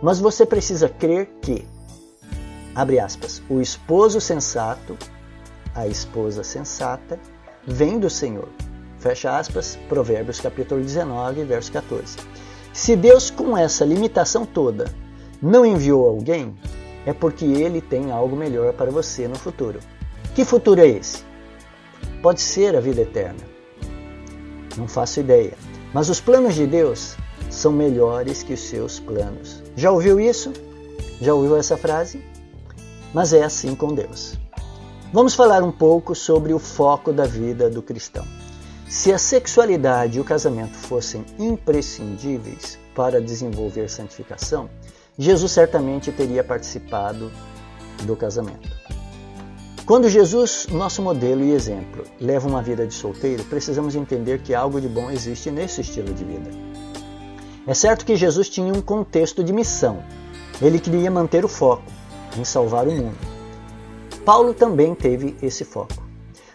Mas 0.00 0.20
você 0.20 0.46
precisa 0.46 0.88
crer 0.88 1.28
que, 1.40 1.66
abre 2.74 3.00
aspas, 3.00 3.42
o 3.48 3.60
esposo 3.60 4.20
sensato, 4.20 4.96
a 5.74 5.86
esposa 5.86 6.42
sensata, 6.42 7.18
vem 7.66 7.98
do 7.98 8.10
Senhor 8.10 8.48
Fecha 9.02 9.36
aspas, 9.36 9.76
Provérbios 9.88 10.38
capítulo 10.38 10.80
19, 10.80 11.42
verso 11.42 11.72
14. 11.72 12.18
Se 12.72 12.94
Deus, 12.94 13.30
com 13.30 13.58
essa 13.58 13.84
limitação 13.84 14.46
toda, 14.46 14.84
não 15.42 15.66
enviou 15.66 16.06
alguém, 16.06 16.54
é 17.04 17.12
porque 17.12 17.44
ele 17.44 17.80
tem 17.80 18.12
algo 18.12 18.36
melhor 18.36 18.72
para 18.74 18.92
você 18.92 19.26
no 19.26 19.34
futuro. 19.34 19.80
Que 20.36 20.44
futuro 20.44 20.80
é 20.80 20.86
esse? 20.86 21.24
Pode 22.22 22.40
ser 22.40 22.76
a 22.76 22.80
vida 22.80 23.00
eterna. 23.00 23.40
Não 24.78 24.86
faço 24.86 25.18
ideia. 25.18 25.54
Mas 25.92 26.08
os 26.08 26.20
planos 26.20 26.54
de 26.54 26.64
Deus 26.64 27.16
são 27.50 27.72
melhores 27.72 28.44
que 28.44 28.54
os 28.54 28.60
seus 28.60 29.00
planos. 29.00 29.64
Já 29.74 29.90
ouviu 29.90 30.20
isso? 30.20 30.52
Já 31.20 31.34
ouviu 31.34 31.56
essa 31.56 31.76
frase? 31.76 32.22
Mas 33.12 33.32
é 33.32 33.42
assim 33.42 33.74
com 33.74 33.92
Deus. 33.92 34.38
Vamos 35.12 35.34
falar 35.34 35.62
um 35.62 35.70
pouco 35.70 36.14
sobre 36.14 36.54
o 36.54 36.58
foco 36.58 37.12
da 37.12 37.26
vida 37.26 37.68
do 37.68 37.82
cristão. 37.82 38.24
Se 38.88 39.12
a 39.12 39.18
sexualidade 39.18 40.16
e 40.16 40.20
o 40.22 40.24
casamento 40.24 40.74
fossem 40.74 41.22
imprescindíveis 41.38 42.78
para 42.94 43.20
desenvolver 43.20 43.90
santificação, 43.90 44.70
Jesus 45.18 45.52
certamente 45.52 46.10
teria 46.10 46.42
participado 46.42 47.30
do 48.04 48.16
casamento. 48.16 48.70
Quando 49.84 50.08
Jesus, 50.08 50.66
nosso 50.70 51.02
modelo 51.02 51.44
e 51.44 51.52
exemplo, 51.52 52.04
leva 52.18 52.48
uma 52.48 52.62
vida 52.62 52.86
de 52.86 52.94
solteiro, 52.94 53.44
precisamos 53.44 53.94
entender 53.94 54.40
que 54.40 54.54
algo 54.54 54.80
de 54.80 54.88
bom 54.88 55.10
existe 55.10 55.50
nesse 55.50 55.82
estilo 55.82 56.14
de 56.14 56.24
vida. 56.24 56.50
É 57.66 57.74
certo 57.74 58.06
que 58.06 58.16
Jesus 58.16 58.48
tinha 58.48 58.72
um 58.72 58.80
contexto 58.80 59.44
de 59.44 59.52
missão. 59.52 60.02
Ele 60.62 60.80
queria 60.80 61.10
manter 61.10 61.44
o 61.44 61.48
foco 61.48 61.84
em 62.38 62.44
salvar 62.44 62.88
o 62.88 62.92
mundo. 62.92 63.31
Paulo 64.24 64.54
também 64.54 64.94
teve 64.94 65.36
esse 65.42 65.64
foco. 65.64 66.02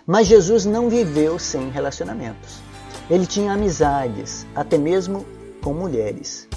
Mas 0.06 0.28
Jesus 0.28 0.66
não 0.66 0.90
viveu 0.90 1.38
sem 1.38 1.70
relacionamentos. 1.70 2.62
Ele 3.10 3.26
tinha 3.26 3.52
amizades, 3.52 4.48
até 4.56 4.78
mesmo 4.78 5.26
com 5.62 5.74
mulheres. 5.74 6.48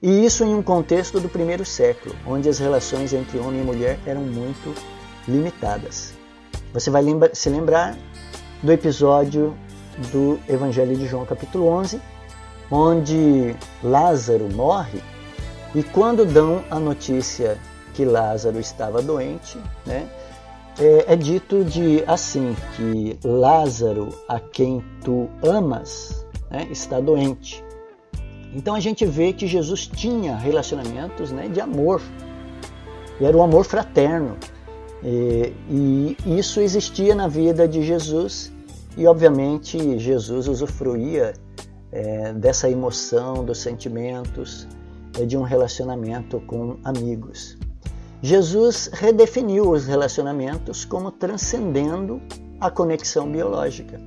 E 0.00 0.24
isso 0.24 0.44
em 0.44 0.54
um 0.54 0.62
contexto 0.62 1.18
do 1.18 1.28
primeiro 1.28 1.64
século, 1.64 2.14
onde 2.26 2.48
as 2.48 2.58
relações 2.58 3.12
entre 3.12 3.38
homem 3.38 3.62
e 3.62 3.64
mulher 3.64 3.98
eram 4.06 4.22
muito 4.22 4.74
limitadas. 5.26 6.14
Você 6.72 6.90
vai 6.90 7.02
lembra 7.02 7.34
se 7.34 7.48
lembrar 7.48 7.96
do 8.62 8.70
episódio 8.70 9.56
do 10.12 10.38
Evangelho 10.48 10.96
de 10.96 11.06
João, 11.06 11.24
capítulo 11.24 11.66
11, 11.68 12.00
onde 12.70 13.56
Lázaro 13.82 14.48
morre 14.52 15.00
e 15.74 15.82
quando 15.82 16.24
dão 16.24 16.64
a 16.70 16.78
notícia 16.78 17.58
que 17.94 18.04
Lázaro 18.04 18.58
estava 18.58 19.00
doente, 19.00 19.58
né, 19.86 20.08
é, 20.78 21.12
é 21.12 21.16
dito 21.16 21.64
de 21.64 22.02
assim 22.06 22.56
que 22.76 23.18
Lázaro, 23.24 24.08
a 24.28 24.40
quem 24.40 24.82
tu 25.02 25.28
amas, 25.42 26.26
né, 26.50 26.66
está 26.70 27.00
doente. 27.00 27.64
Então 28.54 28.74
a 28.74 28.80
gente 28.80 29.04
vê 29.04 29.32
que 29.32 29.46
Jesus 29.46 29.86
tinha 29.86 30.36
relacionamentos 30.36 31.32
né, 31.32 31.48
de 31.48 31.60
amor, 31.60 32.00
e 33.20 33.24
era 33.24 33.36
o 33.36 33.42
amor 33.42 33.64
fraterno. 33.64 34.36
E, 35.02 35.52
e 36.24 36.38
isso 36.38 36.60
existia 36.60 37.14
na 37.14 37.28
vida 37.28 37.68
de 37.68 37.82
Jesus, 37.82 38.52
e 38.96 39.06
obviamente 39.06 39.98
Jesus 39.98 40.48
usufruía 40.48 41.34
é, 41.92 42.32
dessa 42.32 42.70
emoção, 42.70 43.44
dos 43.44 43.58
sentimentos, 43.58 44.66
é, 45.18 45.24
de 45.24 45.36
um 45.36 45.42
relacionamento 45.42 46.40
com 46.40 46.78
amigos. 46.82 47.58
Jesus 48.24 48.88
redefiniu 48.90 49.70
os 49.70 49.84
relacionamentos 49.84 50.82
como 50.82 51.10
transcendendo 51.10 52.22
a 52.58 52.70
conexão 52.70 53.30
biológica. 53.30 54.00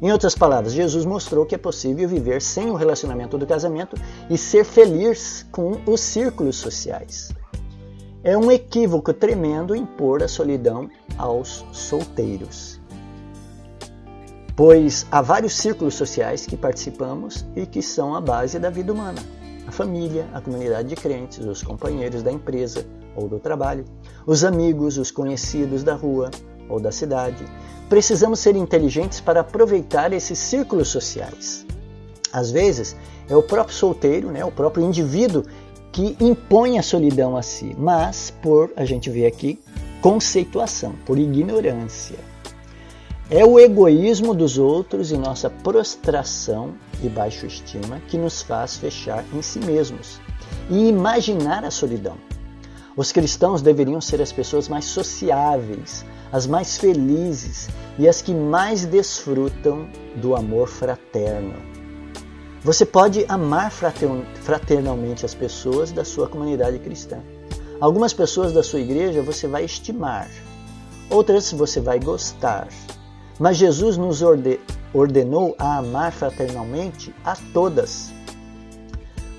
Em 0.00 0.10
outras 0.10 0.34
palavras, 0.34 0.72
Jesus 0.72 1.04
mostrou 1.04 1.44
que 1.44 1.54
é 1.54 1.58
possível 1.58 2.08
viver 2.08 2.40
sem 2.40 2.70
o 2.70 2.74
relacionamento 2.74 3.36
do 3.36 3.46
casamento 3.46 3.98
e 4.30 4.38
ser 4.38 4.64
feliz 4.64 5.46
com 5.52 5.78
os 5.84 6.00
círculos 6.00 6.56
sociais. 6.56 7.32
É 8.24 8.34
um 8.34 8.50
equívoco 8.50 9.12
tremendo 9.12 9.76
impor 9.76 10.22
a 10.22 10.28
solidão 10.28 10.88
aos 11.18 11.62
solteiros. 11.70 12.80
Pois 14.56 15.06
há 15.10 15.20
vários 15.20 15.52
círculos 15.52 15.96
sociais 15.96 16.46
que 16.46 16.56
participamos 16.56 17.44
e 17.54 17.66
que 17.66 17.82
são 17.82 18.14
a 18.14 18.22
base 18.22 18.58
da 18.58 18.70
vida 18.70 18.90
humana: 18.90 19.20
a 19.66 19.70
família, 19.70 20.26
a 20.32 20.40
comunidade 20.40 20.88
de 20.88 20.96
crentes, 20.96 21.44
os 21.44 21.62
companheiros 21.62 22.22
da 22.22 22.32
empresa 22.32 22.86
ou 23.14 23.28
do 23.28 23.38
trabalho, 23.38 23.84
os 24.26 24.44
amigos, 24.44 24.98
os 24.98 25.10
conhecidos 25.10 25.82
da 25.82 25.94
rua 25.94 26.30
ou 26.68 26.80
da 26.80 26.92
cidade, 26.92 27.44
precisamos 27.88 28.38
ser 28.38 28.54
inteligentes 28.56 29.20
para 29.20 29.40
aproveitar 29.40 30.12
esses 30.12 30.38
círculos 30.38 30.88
sociais. 30.88 31.66
Às 32.32 32.50
vezes, 32.50 32.96
é 33.28 33.36
o 33.36 33.42
próprio 33.42 33.76
solteiro, 33.76 34.30
né, 34.30 34.44
o 34.44 34.52
próprio 34.52 34.84
indivíduo 34.84 35.44
que 35.92 36.16
impõe 36.20 36.78
a 36.78 36.82
solidão 36.82 37.36
a 37.36 37.42
si, 37.42 37.74
mas 37.76 38.32
por, 38.42 38.72
a 38.76 38.84
gente 38.84 39.10
vê 39.10 39.26
aqui, 39.26 39.58
conceituação, 40.00 40.94
por 41.04 41.18
ignorância. 41.18 42.18
É 43.28 43.44
o 43.44 43.60
egoísmo 43.60 44.34
dos 44.34 44.58
outros 44.58 45.12
e 45.12 45.16
nossa 45.16 45.48
prostração 45.48 46.74
e 47.02 47.08
baixa 47.08 47.46
estima 47.46 48.00
que 48.08 48.18
nos 48.18 48.42
faz 48.42 48.76
fechar 48.76 49.24
em 49.32 49.40
si 49.40 49.60
mesmos 49.60 50.20
e 50.68 50.88
imaginar 50.88 51.64
a 51.64 51.70
solidão. 51.70 52.16
Os 52.96 53.12
cristãos 53.12 53.62
deveriam 53.62 54.00
ser 54.00 54.20
as 54.20 54.32
pessoas 54.32 54.68
mais 54.68 54.84
sociáveis, 54.84 56.04
as 56.32 56.46
mais 56.46 56.76
felizes 56.76 57.68
e 57.98 58.08
as 58.08 58.20
que 58.20 58.34
mais 58.34 58.84
desfrutam 58.84 59.88
do 60.16 60.34
amor 60.34 60.68
fraterno. 60.68 61.54
Você 62.62 62.84
pode 62.84 63.24
amar 63.28 63.70
fraternalmente 63.70 65.24
as 65.24 65.34
pessoas 65.34 65.92
da 65.92 66.04
sua 66.04 66.28
comunidade 66.28 66.78
cristã. 66.78 67.20
Algumas 67.80 68.12
pessoas 68.12 68.52
da 68.52 68.62
sua 68.62 68.80
igreja 68.80 69.22
você 69.22 69.48
vai 69.48 69.64
estimar, 69.64 70.28
outras 71.08 71.50
você 71.52 71.80
vai 71.80 71.98
gostar. 71.98 72.68
Mas 73.38 73.56
Jesus 73.56 73.96
nos 73.96 74.20
ordenou 74.92 75.54
a 75.58 75.78
amar 75.78 76.12
fraternalmente 76.12 77.14
a 77.24 77.34
todas. 77.54 78.12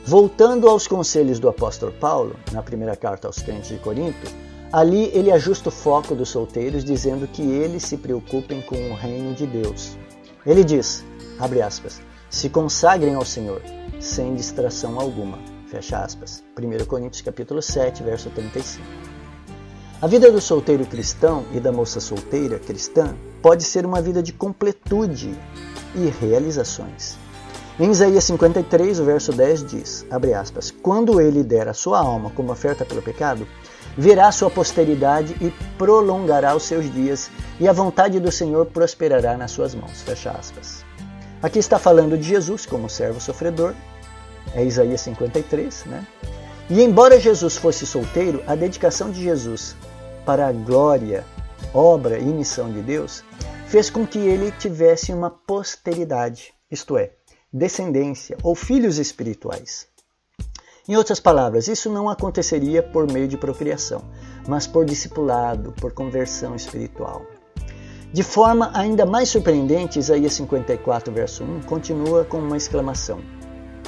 Voltando 0.05 0.67
aos 0.67 0.87
conselhos 0.87 1.39
do 1.39 1.47
apóstolo 1.47 1.91
Paulo, 1.91 2.35
na 2.51 2.63
primeira 2.63 2.95
carta 2.95 3.27
aos 3.27 3.39
crentes 3.39 3.69
de 3.69 3.77
Corinto, 3.77 4.29
Ali 4.71 5.11
ele 5.13 5.29
ajusta 5.29 5.67
o 5.67 5.71
foco 5.71 6.15
dos 6.15 6.29
solteiros, 6.29 6.85
dizendo 6.85 7.27
que 7.27 7.41
eles 7.41 7.83
se 7.83 7.97
preocupem 7.97 8.61
com 8.61 8.77
o 8.89 8.95
reino 8.95 9.33
de 9.33 9.45
Deus. 9.45 9.97
Ele 10.45 10.63
diz, 10.63 11.03
abre 11.37 11.61
aspas, 11.61 12.01
se 12.29 12.49
consagrem 12.49 13.13
ao 13.13 13.25
Senhor, 13.25 13.61
sem 13.99 14.33
distração 14.33 14.97
alguma. 14.97 15.39
Fecha 15.67 15.99
aspas. 15.99 16.41
1 16.57 16.85
Coríntios 16.85 17.21
capítulo 17.21 17.61
7, 17.61 18.01
verso 18.01 18.29
35. 18.29 18.85
A 20.01 20.07
vida 20.07 20.31
do 20.31 20.39
solteiro 20.39 20.85
cristão 20.85 21.45
e 21.51 21.59
da 21.59 21.71
moça 21.73 21.99
solteira 21.99 22.57
cristã 22.57 23.13
pode 23.41 23.63
ser 23.63 23.85
uma 23.85 24.01
vida 24.01 24.23
de 24.23 24.31
completude 24.31 25.37
e 25.93 26.05
realizações. 26.25 27.17
Em 27.79 27.89
Isaías 27.89 28.25
53, 28.25 28.99
o 28.99 29.05
verso 29.05 29.31
10 29.31 29.65
diz, 29.65 30.05
abre 30.11 30.33
aspas, 30.33 30.69
Quando 30.69 31.21
ele 31.21 31.43
der 31.43 31.67
a 31.67 31.73
sua 31.73 31.99
alma 31.99 32.29
como 32.31 32.51
oferta 32.51 32.85
pelo 32.85 33.01
pecado, 33.01 33.47
verá 33.97 34.31
sua 34.31 34.49
posteridade 34.49 35.35
e 35.41 35.51
prolongará 35.77 36.55
os 36.55 36.63
seus 36.63 36.91
dias, 36.93 37.31
e 37.59 37.67
a 37.67 37.73
vontade 37.73 38.19
do 38.19 38.31
Senhor 38.31 38.65
prosperará 38.67 39.37
nas 39.37 39.51
suas 39.51 39.73
mãos. 39.73 40.01
Fecha 40.01 40.31
aspas. 40.31 40.85
Aqui 41.41 41.59
está 41.59 41.79
falando 41.79 42.17
de 42.17 42.27
Jesus 42.27 42.65
como 42.65 42.89
servo 42.89 43.19
sofredor, 43.19 43.73
é 44.53 44.63
Isaías 44.63 45.01
53, 45.01 45.85
né? 45.85 46.05
E 46.69 46.81
embora 46.81 47.19
Jesus 47.19 47.57
fosse 47.57 47.85
solteiro, 47.85 48.43
a 48.45 48.53
dedicação 48.53 49.09
de 49.09 49.23
Jesus 49.23 49.75
para 50.25 50.47
a 50.47 50.51
glória, 50.51 51.25
obra 51.73 52.19
e 52.19 52.25
missão 52.25 52.71
de 52.71 52.81
Deus 52.81 53.23
fez 53.65 53.89
com 53.89 54.05
que 54.05 54.19
ele 54.19 54.51
tivesse 54.51 55.13
uma 55.13 55.29
posteridade, 55.29 56.53
isto 56.69 56.97
é, 56.97 57.13
descendência 57.53 58.37
ou 58.43 58.55
filhos 58.55 58.97
espirituais. 58.97 59.87
Em 60.87 60.95
outras 60.95 61.19
palavras, 61.19 61.67
isso 61.67 61.89
não 61.89 62.09
aconteceria 62.09 62.81
por 62.81 63.11
meio 63.11 63.27
de 63.27 63.37
procriação, 63.37 64.03
mas 64.47 64.65
por 64.65 64.85
discipulado, 64.85 65.73
por 65.73 65.91
conversão 65.91 66.55
espiritual. 66.55 67.21
De 68.13 68.23
forma 68.23 68.71
ainda 68.73 69.05
mais 69.05 69.29
surpreendente, 69.29 69.99
Isaías 69.99 70.33
54, 70.33 71.13
verso 71.13 71.43
1, 71.43 71.61
continua 71.61 72.25
com 72.25 72.39
uma 72.39 72.57
exclamação. 72.57 73.21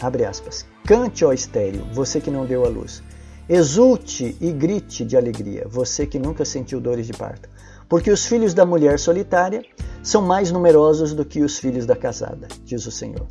Abre 0.02 0.26
aspas. 0.26 0.66
Cante, 0.86 1.26
ó 1.26 1.34
estéreo, 1.34 1.86
você 1.94 2.22
que 2.22 2.32
não 2.32 2.46
deu 2.46 2.66
a 2.66 2.70
luz. 2.70 3.02
Exulte 3.50 4.38
e 4.40 4.52
grite 4.52 5.04
de 5.04 5.18
alegria, 5.18 5.68
você 5.70 6.06
que 6.06 6.20
nunca 6.20 6.46
sentiu 6.46 6.80
dores 6.80 7.08
de 7.08 7.14
parto. 7.14 7.50
Porque 7.90 8.12
os 8.12 8.26
filhos 8.26 8.54
da 8.54 8.66
mulher 8.66 8.98
solitária 9.00 9.64
são 10.02 10.22
mais 10.22 10.52
numerosos 10.52 11.14
do 11.14 11.26
que 11.26 11.42
os 11.42 11.58
filhos 11.58 11.86
da 11.86 11.96
casada, 11.96 12.48
diz 12.64 12.86
o 12.86 12.92
Senhor. 12.92 13.28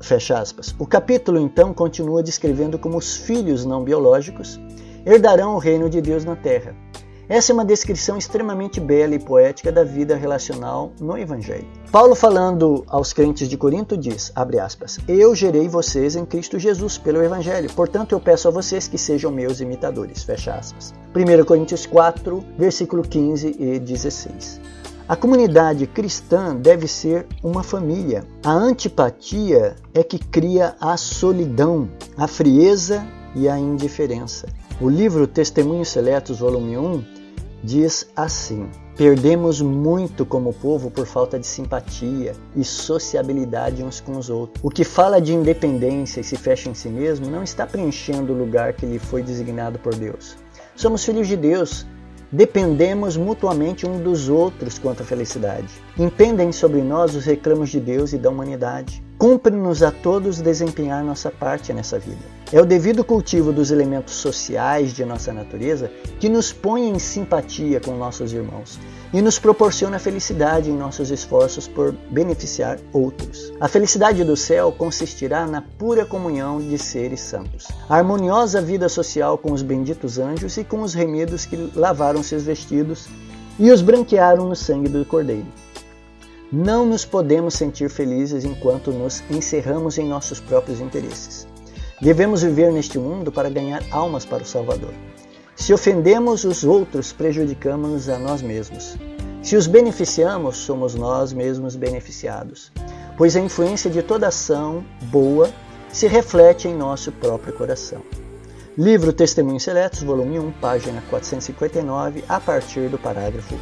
Fecha 0.00 0.38
aspas. 0.38 0.74
O 0.78 0.86
capítulo 0.86 1.38
então 1.38 1.72
continua 1.72 2.22
descrevendo 2.22 2.78
como 2.78 2.96
os 2.98 3.16
filhos 3.16 3.64
não 3.64 3.82
biológicos 3.82 4.60
herdarão 5.04 5.54
o 5.54 5.58
reino 5.58 5.90
de 5.90 6.00
Deus 6.00 6.24
na 6.24 6.36
terra. 6.36 6.74
Essa 7.28 7.52
é 7.52 7.54
uma 7.54 7.64
descrição 7.64 8.18
extremamente 8.18 8.78
bela 8.78 9.14
e 9.14 9.18
poética 9.18 9.72
da 9.72 9.84
vida 9.84 10.14
relacional 10.16 10.92
no 11.00 11.16
Evangelho. 11.16 11.66
Paulo, 11.90 12.14
falando 12.14 12.84
aos 12.88 13.12
crentes 13.12 13.48
de 13.48 13.56
Corinto, 13.56 13.96
diz, 13.96 14.32
aspas, 14.60 14.98
Eu 15.08 15.34
gerei 15.34 15.68
vocês 15.68 16.14
em 16.14 16.26
Cristo 16.26 16.58
Jesus 16.58 16.98
pelo 16.98 17.22
Evangelho, 17.22 17.72
portanto 17.74 18.12
eu 18.12 18.20
peço 18.20 18.48
a 18.48 18.50
vocês 18.50 18.88
que 18.88 18.98
sejam 18.98 19.30
meus 19.30 19.60
imitadores, 19.60 20.22
fecha 20.22 20.52
aspas. 20.52 20.92
1 21.14 21.44
Coríntios 21.44 21.86
4, 21.86 22.44
versículo 22.58 23.02
15 23.02 23.56
e 23.58 23.78
16. 23.78 24.60
A 25.08 25.16
comunidade 25.16 25.86
cristã 25.86 26.54
deve 26.54 26.86
ser 26.86 27.26
uma 27.42 27.64
família. 27.64 28.24
A 28.44 28.52
antipatia 28.52 29.74
é 29.92 30.02
que 30.04 30.16
cria 30.16 30.76
a 30.80 30.96
solidão, 30.96 31.90
a 32.16 32.28
frieza 32.28 33.04
e 33.34 33.48
a 33.48 33.58
indiferença. 33.58 34.48
O 34.80 34.88
livro 34.88 35.26
Testemunhos 35.26 35.88
Seletos, 35.88 36.38
volume 36.38 36.78
1, 36.78 37.04
diz 37.64 38.08
assim: 38.14 38.70
Perdemos 38.96 39.60
muito 39.60 40.24
como 40.24 40.52
povo 40.52 40.88
por 40.88 41.04
falta 41.04 41.36
de 41.36 41.48
simpatia 41.48 42.34
e 42.54 42.64
sociabilidade 42.64 43.82
uns 43.82 44.00
com 44.00 44.16
os 44.16 44.30
outros. 44.30 44.62
O 44.62 44.70
que 44.70 44.84
fala 44.84 45.20
de 45.20 45.34
independência 45.34 46.20
e 46.20 46.24
se 46.24 46.36
fecha 46.36 46.70
em 46.70 46.74
si 46.74 46.88
mesmo 46.88 47.28
não 47.28 47.42
está 47.42 47.66
preenchendo 47.66 48.32
o 48.32 48.38
lugar 48.38 48.72
que 48.74 48.86
lhe 48.86 49.00
foi 49.00 49.22
designado 49.22 49.80
por 49.80 49.94
Deus. 49.96 50.36
Somos 50.76 51.04
filhos 51.04 51.26
de 51.26 51.36
Deus 51.36 51.86
Dependemos 52.32 53.14
mutuamente 53.14 53.86
um 53.86 54.02
dos 54.02 54.30
outros 54.30 54.78
quanto 54.78 55.02
à 55.02 55.04
felicidade. 55.04 55.68
Impendem 55.98 56.50
sobre 56.50 56.80
nós 56.80 57.14
os 57.14 57.26
reclamos 57.26 57.68
de 57.68 57.78
Deus 57.78 58.14
e 58.14 58.18
da 58.18 58.30
humanidade. 58.30 59.04
Cumpre-nos 59.18 59.82
a 59.82 59.90
todos 59.90 60.40
desempenhar 60.40 61.04
nossa 61.04 61.30
parte 61.30 61.74
nessa 61.74 61.98
vida. 61.98 62.22
É 62.50 62.58
o 62.58 62.64
devido 62.64 63.04
cultivo 63.04 63.52
dos 63.52 63.70
elementos 63.70 64.14
sociais 64.14 64.94
de 64.94 65.04
nossa 65.04 65.30
natureza 65.30 65.90
que 66.18 66.30
nos 66.30 66.50
põe 66.50 66.88
em 66.88 66.98
simpatia 66.98 67.78
com 67.80 67.98
nossos 67.98 68.32
irmãos 68.32 68.80
e 69.12 69.20
nos 69.20 69.38
proporciona 69.38 69.98
felicidade 69.98 70.70
em 70.70 70.76
nossos 70.76 71.10
esforços 71.10 71.68
por 71.68 71.92
beneficiar 72.10 72.78
outros. 72.92 73.52
A 73.60 73.68
felicidade 73.68 74.24
do 74.24 74.36
céu 74.36 74.72
consistirá 74.72 75.46
na 75.46 75.60
pura 75.60 76.06
comunhão 76.06 76.60
de 76.60 76.78
seres 76.78 77.20
santos, 77.20 77.68
a 77.88 77.96
harmoniosa 77.96 78.62
vida 78.62 78.88
social 78.88 79.36
com 79.36 79.52
os 79.52 79.62
benditos 79.62 80.18
anjos 80.18 80.56
e 80.56 80.64
com 80.64 80.80
os 80.80 80.94
remidos 80.94 81.44
que 81.44 81.70
lavaram 81.74 82.22
seus 82.22 82.44
vestidos 82.44 83.06
e 83.58 83.70
os 83.70 83.82
branquearam 83.82 84.48
no 84.48 84.56
sangue 84.56 84.88
do 84.88 85.04
Cordeiro. 85.04 85.46
Não 86.50 86.84
nos 86.84 87.04
podemos 87.04 87.54
sentir 87.54 87.88
felizes 87.88 88.44
enquanto 88.44 88.92
nos 88.92 89.22
encerramos 89.30 89.96
em 89.98 90.06
nossos 90.06 90.38
próprios 90.38 90.80
interesses. 90.80 91.46
Devemos 92.00 92.42
viver 92.42 92.72
neste 92.72 92.98
mundo 92.98 93.30
para 93.30 93.48
ganhar 93.48 93.82
almas 93.90 94.24
para 94.24 94.42
o 94.42 94.46
Salvador. 94.46 94.92
Se 95.54 95.72
ofendemos 95.72 96.44
os 96.44 96.64
outros, 96.64 97.12
prejudicamos-nos 97.12 98.08
a 98.08 98.18
nós 98.18 98.42
mesmos. 98.42 98.96
Se 99.42 99.56
os 99.56 99.66
beneficiamos, 99.66 100.56
somos 100.56 100.94
nós 100.94 101.32
mesmos 101.32 101.76
beneficiados, 101.76 102.72
pois 103.18 103.36
a 103.36 103.40
influência 103.40 103.90
de 103.90 104.02
toda 104.02 104.28
ação 104.28 104.84
boa 105.04 105.50
se 105.92 106.06
reflete 106.06 106.68
em 106.68 106.74
nosso 106.76 107.12
próprio 107.12 107.52
coração. 107.52 108.02
Livro 108.78 109.12
Testemunhos 109.12 109.64
Seletos, 109.64 110.02
volume 110.02 110.38
1, 110.38 110.52
página 110.52 111.02
459, 111.10 112.24
a 112.26 112.40
partir 112.40 112.88
do 112.88 112.96
parágrafo 112.96 113.54
1. 113.54 113.58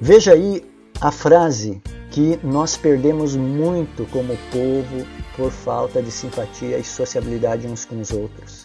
Veja 0.00 0.32
aí 0.32 0.62
a 1.00 1.10
frase 1.10 1.80
que 2.10 2.38
nós 2.42 2.76
perdemos 2.76 3.36
muito 3.36 4.04
como 4.10 4.36
povo 4.50 5.06
por 5.36 5.50
falta 5.50 6.02
de 6.02 6.10
simpatia 6.10 6.78
e 6.78 6.84
sociabilidade 6.84 7.66
uns 7.66 7.84
com 7.84 8.00
os 8.00 8.10
outros. 8.10 8.57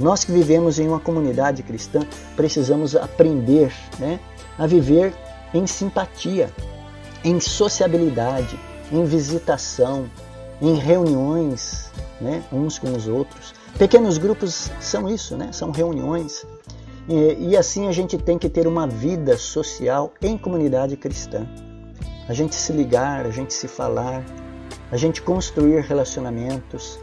Nós 0.00 0.24
que 0.24 0.32
vivemos 0.32 0.78
em 0.78 0.88
uma 0.88 0.98
comunidade 0.98 1.62
cristã 1.62 2.00
precisamos 2.34 2.96
aprender 2.96 3.70
né, 3.98 4.18
a 4.58 4.66
viver 4.66 5.12
em 5.52 5.66
simpatia, 5.66 6.50
em 7.22 7.38
sociabilidade, 7.38 8.58
em 8.90 9.04
visitação, 9.04 10.10
em 10.60 10.74
reuniões 10.74 11.92
né, 12.18 12.42
uns 12.50 12.78
com 12.78 12.96
os 12.96 13.06
outros. 13.06 13.52
Pequenos 13.78 14.16
grupos 14.16 14.70
são 14.80 15.06
isso, 15.06 15.36
né, 15.36 15.50
são 15.52 15.70
reuniões 15.70 16.46
e, 17.06 17.50
e 17.50 17.56
assim 17.56 17.86
a 17.86 17.92
gente 17.92 18.16
tem 18.16 18.38
que 18.38 18.48
ter 18.48 18.66
uma 18.66 18.86
vida 18.86 19.36
social 19.36 20.14
em 20.22 20.38
comunidade 20.38 20.96
cristã. 20.96 21.46
A 22.26 22.32
gente 22.32 22.54
se 22.54 22.72
ligar, 22.72 23.26
a 23.26 23.30
gente 23.30 23.52
se 23.52 23.68
falar, 23.68 24.24
a 24.90 24.96
gente 24.96 25.20
construir 25.20 25.80
relacionamentos, 25.82 26.98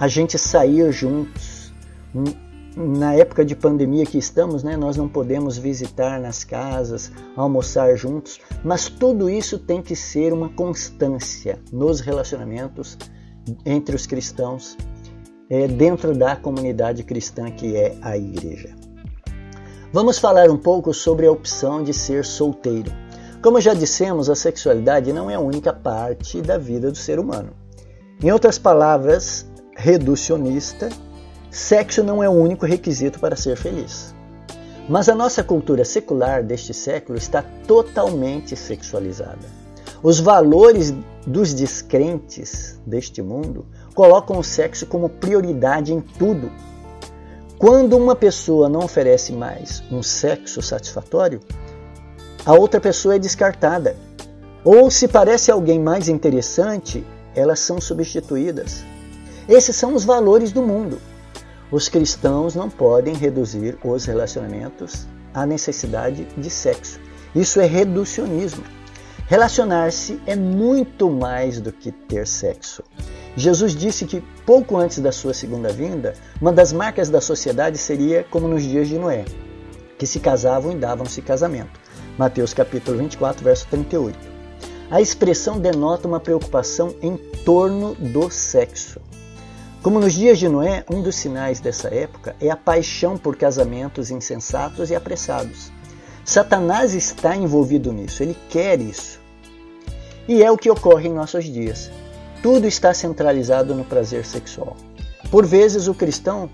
a 0.00 0.08
gente 0.08 0.36
sair 0.36 0.90
juntos. 0.90 1.57
Na 2.76 3.14
época 3.14 3.44
de 3.44 3.56
pandemia 3.56 4.06
que 4.06 4.18
estamos, 4.18 4.62
né, 4.62 4.76
nós 4.76 4.96
não 4.96 5.08
podemos 5.08 5.58
visitar 5.58 6.20
nas 6.20 6.44
casas, 6.44 7.10
almoçar 7.34 7.96
juntos, 7.96 8.40
mas 8.62 8.88
tudo 8.88 9.28
isso 9.28 9.58
tem 9.58 9.82
que 9.82 9.96
ser 9.96 10.32
uma 10.32 10.48
constância 10.48 11.58
nos 11.72 12.00
relacionamentos 12.00 12.96
entre 13.64 13.96
os 13.96 14.06
cristãos, 14.06 14.76
é, 15.50 15.66
dentro 15.66 16.14
da 16.14 16.36
comunidade 16.36 17.02
cristã 17.02 17.50
que 17.50 17.74
é 17.74 17.96
a 18.02 18.16
igreja. 18.16 18.76
Vamos 19.92 20.18
falar 20.18 20.50
um 20.50 20.58
pouco 20.58 20.92
sobre 20.92 21.26
a 21.26 21.32
opção 21.32 21.82
de 21.82 21.94
ser 21.94 22.24
solteiro. 22.24 22.92
Como 23.42 23.60
já 23.60 23.72
dissemos, 23.72 24.28
a 24.28 24.34
sexualidade 24.34 25.12
não 25.12 25.30
é 25.30 25.34
a 25.34 25.40
única 25.40 25.72
parte 25.72 26.42
da 26.42 26.58
vida 26.58 26.90
do 26.90 26.96
ser 26.96 27.18
humano. 27.18 27.52
Em 28.22 28.30
outras 28.30 28.58
palavras, 28.58 29.46
reducionista, 29.76 30.90
sexo 31.58 32.02
não 32.02 32.22
é 32.22 32.28
o 32.28 32.32
único 32.32 32.64
requisito 32.64 33.18
para 33.18 33.36
ser 33.36 33.56
feliz. 33.56 34.14
Mas 34.88 35.08
a 35.08 35.14
nossa 35.14 35.42
cultura 35.42 35.84
secular 35.84 36.42
deste 36.42 36.72
século 36.72 37.18
está 37.18 37.42
totalmente 37.66 38.56
sexualizada. 38.56 39.58
Os 40.02 40.20
valores 40.20 40.94
dos 41.26 41.52
descrentes 41.52 42.80
deste 42.86 43.20
mundo 43.20 43.66
colocam 43.94 44.38
o 44.38 44.44
sexo 44.44 44.86
como 44.86 45.08
prioridade 45.08 45.92
em 45.92 46.00
tudo 46.00 46.50
quando 47.58 47.96
uma 47.96 48.14
pessoa 48.14 48.68
não 48.68 48.84
oferece 48.84 49.32
mais 49.32 49.82
um 49.90 50.00
sexo 50.00 50.62
satisfatório, 50.62 51.40
a 52.46 52.54
outra 52.54 52.80
pessoa 52.80 53.16
é 53.16 53.18
descartada. 53.18 53.96
Ou 54.64 54.88
se 54.92 55.08
parece 55.08 55.50
alguém 55.50 55.80
mais 55.80 56.08
interessante, 56.08 57.04
elas 57.34 57.58
são 57.58 57.80
substituídas. 57.80 58.84
Esses 59.48 59.74
são 59.74 59.92
os 59.92 60.04
valores 60.04 60.52
do 60.52 60.62
mundo. 60.62 61.00
Os 61.70 61.86
cristãos 61.86 62.54
não 62.54 62.70
podem 62.70 63.14
reduzir 63.14 63.76
os 63.84 64.06
relacionamentos 64.06 65.06
à 65.34 65.44
necessidade 65.44 66.26
de 66.36 66.48
sexo. 66.48 66.98
Isso 67.34 67.60
é 67.60 67.66
reducionismo. 67.66 68.64
Relacionar-se 69.26 70.18
é 70.26 70.34
muito 70.34 71.10
mais 71.10 71.60
do 71.60 71.70
que 71.70 71.92
ter 71.92 72.26
sexo. 72.26 72.82
Jesus 73.36 73.76
disse 73.76 74.06
que 74.06 74.22
pouco 74.46 74.78
antes 74.78 74.98
da 74.98 75.12
sua 75.12 75.34
segunda 75.34 75.68
vinda, 75.68 76.14
uma 76.40 76.50
das 76.50 76.72
marcas 76.72 77.10
da 77.10 77.20
sociedade 77.20 77.76
seria 77.76 78.24
como 78.24 78.48
nos 78.48 78.62
dias 78.62 78.88
de 78.88 78.98
Noé, 78.98 79.26
que 79.98 80.06
se 80.06 80.20
casavam 80.20 80.72
e 80.72 80.76
davam-se 80.76 81.20
casamento. 81.20 81.78
Mateus 82.16 82.54
capítulo 82.54 82.96
24, 82.96 83.44
verso 83.44 83.66
38. 83.68 84.18
A 84.90 85.02
expressão 85.02 85.60
denota 85.60 86.08
uma 86.08 86.18
preocupação 86.18 86.94
em 87.02 87.18
torno 87.44 87.94
do 87.94 88.30
sexo. 88.30 88.98
Como 89.82 90.00
nos 90.00 90.12
dias 90.12 90.38
de 90.38 90.48
Noé, 90.48 90.84
um 90.90 91.02
dos 91.02 91.14
sinais 91.14 91.60
dessa 91.60 91.88
época 91.94 92.34
é 92.40 92.50
a 92.50 92.56
paixão 92.56 93.16
por 93.16 93.36
casamentos 93.36 94.10
insensatos 94.10 94.90
e 94.90 94.94
apressados. 94.94 95.70
Satanás 96.24 96.94
está 96.94 97.36
envolvido 97.36 97.92
nisso, 97.92 98.22
ele 98.22 98.36
quer 98.48 98.80
isso. 98.80 99.20
E 100.26 100.42
é 100.42 100.50
o 100.50 100.58
que 100.58 100.68
ocorre 100.68 101.08
em 101.08 101.14
nossos 101.14 101.44
dias. 101.44 101.92
Tudo 102.42 102.66
está 102.66 102.92
centralizado 102.92 103.72
no 103.72 103.84
prazer 103.84 104.26
sexual. 104.26 104.76
Por 105.30 105.46
vezes, 105.46 105.86
o 105.86 105.94
cristão 105.94 106.50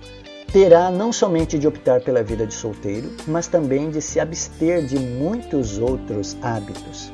terá 0.53 0.91
não 0.91 1.11
somente 1.11 1.59
de 1.59 1.67
optar 1.67 2.03
pela 2.03 2.23
vida 2.23 2.47
de 2.47 2.55
solteiro, 2.55 3.11
mas 3.27 3.47
também 3.47 3.91
de 3.91 4.03
se 4.03 4.21
abster 4.21 4.85
de 4.85 4.99
muitos 4.99 5.79
outros 5.79 6.37
hábitos. 6.43 7.11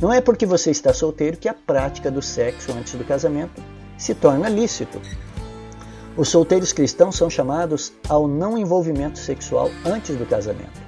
Não 0.00 0.12
é 0.12 0.20
porque 0.20 0.46
você 0.46 0.70
está 0.70 0.94
solteiro 0.94 1.36
que 1.36 1.48
a 1.48 1.54
prática 1.54 2.10
do 2.10 2.22
sexo 2.22 2.72
antes 2.72 2.94
do 2.94 3.04
casamento 3.04 3.60
se 3.98 4.14
torna 4.14 4.48
lícito. 4.48 5.00
Os 6.18 6.30
solteiros 6.30 6.72
cristãos 6.72 7.14
são 7.14 7.30
chamados 7.30 7.92
ao 8.08 8.26
não 8.26 8.58
envolvimento 8.58 9.20
sexual 9.20 9.70
antes 9.86 10.16
do 10.16 10.26
casamento. 10.26 10.82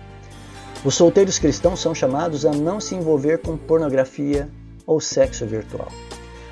Os 0.84 0.96
solteiros 0.96 1.38
cristãos 1.38 1.78
são 1.78 1.94
chamados 1.94 2.44
a 2.44 2.50
não 2.50 2.80
se 2.80 2.96
envolver 2.96 3.38
com 3.38 3.56
pornografia 3.56 4.48
ou 4.84 5.00
sexo 5.00 5.46
virtual. 5.46 5.86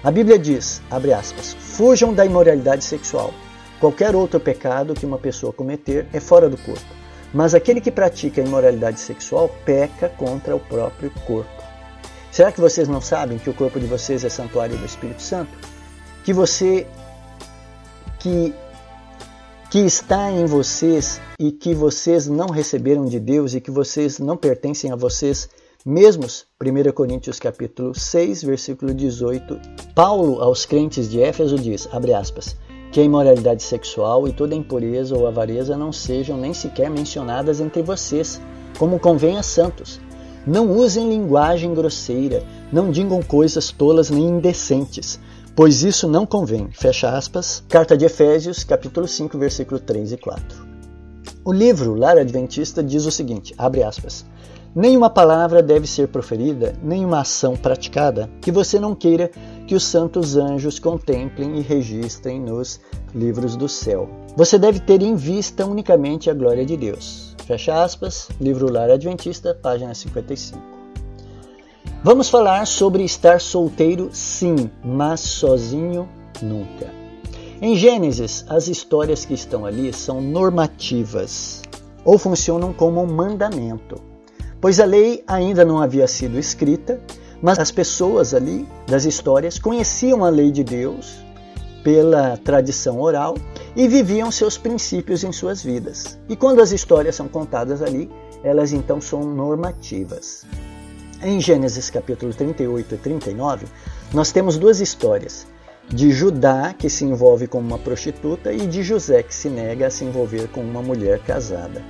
A 0.04 0.12
Bíblia 0.12 0.38
diz, 0.38 0.80
abre 0.88 1.12
aspas, 1.12 1.54
fujam 1.54 2.14
da 2.14 2.24
imoralidade 2.24 2.84
sexual. 2.84 3.34
Qualquer 3.80 4.14
outro 4.14 4.38
pecado 4.38 4.94
que 4.94 5.04
uma 5.04 5.18
pessoa 5.18 5.52
cometer 5.52 6.06
é 6.12 6.20
fora 6.20 6.48
do 6.48 6.56
corpo, 6.56 6.94
mas 7.34 7.56
aquele 7.56 7.80
que 7.80 7.90
pratica 7.90 8.40
a 8.40 8.44
imoralidade 8.44 9.00
sexual 9.00 9.50
peca 9.64 10.08
contra 10.10 10.54
o 10.54 10.60
próprio 10.60 11.10
corpo. 11.26 11.64
Será 12.30 12.52
que 12.52 12.60
vocês 12.60 12.86
não 12.86 13.00
sabem 13.00 13.38
que 13.38 13.50
o 13.50 13.54
corpo 13.54 13.80
de 13.80 13.86
vocês 13.86 14.24
é 14.24 14.28
santuário 14.28 14.78
do 14.78 14.86
Espírito 14.86 15.20
Santo? 15.22 15.50
Que 16.22 16.32
você 16.32 16.86
que 18.20 18.54
que 19.70 19.80
está 19.80 20.32
em 20.32 20.46
vocês 20.46 21.20
e 21.38 21.52
que 21.52 21.74
vocês 21.74 22.26
não 22.26 22.48
receberam 22.48 23.04
de 23.04 23.20
Deus 23.20 23.52
e 23.52 23.60
que 23.60 23.70
vocês 23.70 24.18
não 24.18 24.34
pertencem 24.34 24.90
a 24.90 24.96
vocês 24.96 25.46
mesmos, 25.84 26.46
1 26.58 26.90
Coríntios 26.92 27.38
capítulo 27.38 27.94
6, 27.94 28.44
versículo 28.44 28.94
18, 28.94 29.60
Paulo 29.94 30.40
aos 30.40 30.64
crentes 30.64 31.10
de 31.10 31.20
Éfeso 31.20 31.58
diz, 31.58 31.86
abre 31.92 32.14
aspas, 32.14 32.56
que 32.90 32.98
a 32.98 33.02
imoralidade 33.04 33.62
sexual 33.62 34.26
e 34.26 34.32
toda 34.32 34.54
impureza 34.54 35.14
ou 35.14 35.26
avareza 35.26 35.76
não 35.76 35.92
sejam 35.92 36.38
nem 36.38 36.54
sequer 36.54 36.88
mencionadas 36.88 37.60
entre 37.60 37.82
vocês, 37.82 38.40
como 38.78 38.98
convém 38.98 39.36
a 39.36 39.42
santos. 39.42 40.00
Não 40.46 40.72
usem 40.72 41.10
linguagem 41.10 41.74
grosseira, 41.74 42.42
não 42.72 42.90
digam 42.90 43.22
coisas 43.22 43.70
tolas 43.70 44.08
nem 44.08 44.24
indecentes, 44.24 45.20
pois 45.58 45.82
isso 45.82 46.06
não 46.06 46.24
convém. 46.24 46.68
Fecha 46.70 47.10
aspas. 47.10 47.64
Carta 47.68 47.96
de 47.96 48.04
Efésios, 48.04 48.62
capítulo 48.62 49.08
5, 49.08 49.36
versículo 49.36 49.80
3 49.80 50.12
e 50.12 50.16
4. 50.16 50.64
O 51.44 51.52
livro 51.52 51.96
Lar 51.96 52.16
Adventista 52.16 52.80
diz 52.80 53.04
o 53.06 53.10
seguinte, 53.10 53.56
abre 53.58 53.82
aspas, 53.82 54.24
Nenhuma 54.72 55.10
palavra 55.10 55.60
deve 55.60 55.88
ser 55.88 56.06
proferida, 56.08 56.74
nenhuma 56.80 57.22
ação 57.22 57.56
praticada 57.56 58.30
que 58.40 58.52
você 58.52 58.78
não 58.78 58.94
queira 58.94 59.32
que 59.66 59.74
os 59.74 59.82
santos 59.82 60.36
anjos 60.36 60.78
contemplem 60.78 61.58
e 61.58 61.60
registrem 61.60 62.40
nos 62.40 62.80
livros 63.12 63.56
do 63.56 63.68
céu. 63.68 64.08
Você 64.36 64.60
deve 64.60 64.78
ter 64.78 65.02
em 65.02 65.16
vista 65.16 65.66
unicamente 65.66 66.30
a 66.30 66.34
glória 66.34 66.64
de 66.64 66.76
Deus. 66.76 67.34
Fecha 67.44 67.82
aspas, 67.82 68.28
livro 68.40 68.70
Lar 68.70 68.90
Adventista, 68.90 69.58
página 69.60 69.92
55. 69.92 70.77
Vamos 72.00 72.28
falar 72.28 72.64
sobre 72.64 73.02
estar 73.02 73.40
solteiro, 73.40 74.08
sim, 74.12 74.70
mas 74.84 75.18
sozinho 75.18 76.08
nunca. 76.40 76.92
Em 77.60 77.74
Gênesis, 77.74 78.44
as 78.48 78.68
histórias 78.68 79.24
que 79.24 79.34
estão 79.34 79.66
ali 79.66 79.92
são 79.92 80.20
normativas 80.20 81.60
ou 82.04 82.16
funcionam 82.16 82.72
como 82.72 83.02
um 83.02 83.06
mandamento, 83.12 84.00
pois 84.60 84.78
a 84.78 84.84
lei 84.84 85.24
ainda 85.26 85.64
não 85.64 85.82
havia 85.82 86.06
sido 86.06 86.38
escrita, 86.38 87.00
mas 87.42 87.58
as 87.58 87.72
pessoas 87.72 88.32
ali 88.32 88.64
das 88.86 89.04
histórias 89.04 89.58
conheciam 89.58 90.24
a 90.24 90.28
lei 90.28 90.52
de 90.52 90.62
Deus 90.62 91.16
pela 91.82 92.36
tradição 92.36 93.00
oral 93.00 93.34
e 93.74 93.88
viviam 93.88 94.30
seus 94.30 94.56
princípios 94.56 95.24
em 95.24 95.32
suas 95.32 95.64
vidas. 95.64 96.16
E 96.28 96.36
quando 96.36 96.62
as 96.62 96.70
histórias 96.70 97.16
são 97.16 97.26
contadas 97.26 97.82
ali, 97.82 98.08
elas 98.44 98.72
então 98.72 99.00
são 99.00 99.24
normativas. 99.24 100.46
Em 101.20 101.40
Gênesis 101.40 101.90
capítulo 101.90 102.32
38 102.32 102.94
e 102.94 102.98
39, 102.98 103.66
nós 104.14 104.30
temos 104.30 104.56
duas 104.56 104.78
histórias 104.78 105.48
de 105.88 106.12
Judá, 106.12 106.72
que 106.72 106.88
se 106.88 107.04
envolve 107.04 107.48
com 107.48 107.58
uma 107.58 107.76
prostituta, 107.76 108.52
e 108.52 108.68
de 108.68 108.84
José, 108.84 109.24
que 109.24 109.34
se 109.34 109.48
nega 109.48 109.88
a 109.88 109.90
se 109.90 110.04
envolver 110.04 110.46
com 110.48 110.60
uma 110.60 110.80
mulher 110.80 111.18
casada. 111.18 111.82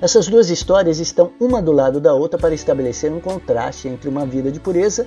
Essas 0.00 0.26
duas 0.26 0.48
histórias 0.48 1.00
estão 1.00 1.32
uma 1.38 1.60
do 1.60 1.70
lado 1.70 2.00
da 2.00 2.14
outra 2.14 2.38
para 2.38 2.54
estabelecer 2.54 3.12
um 3.12 3.20
contraste 3.20 3.88
entre 3.88 4.08
uma 4.08 4.24
vida 4.24 4.50
de 4.50 4.58
pureza 4.58 5.06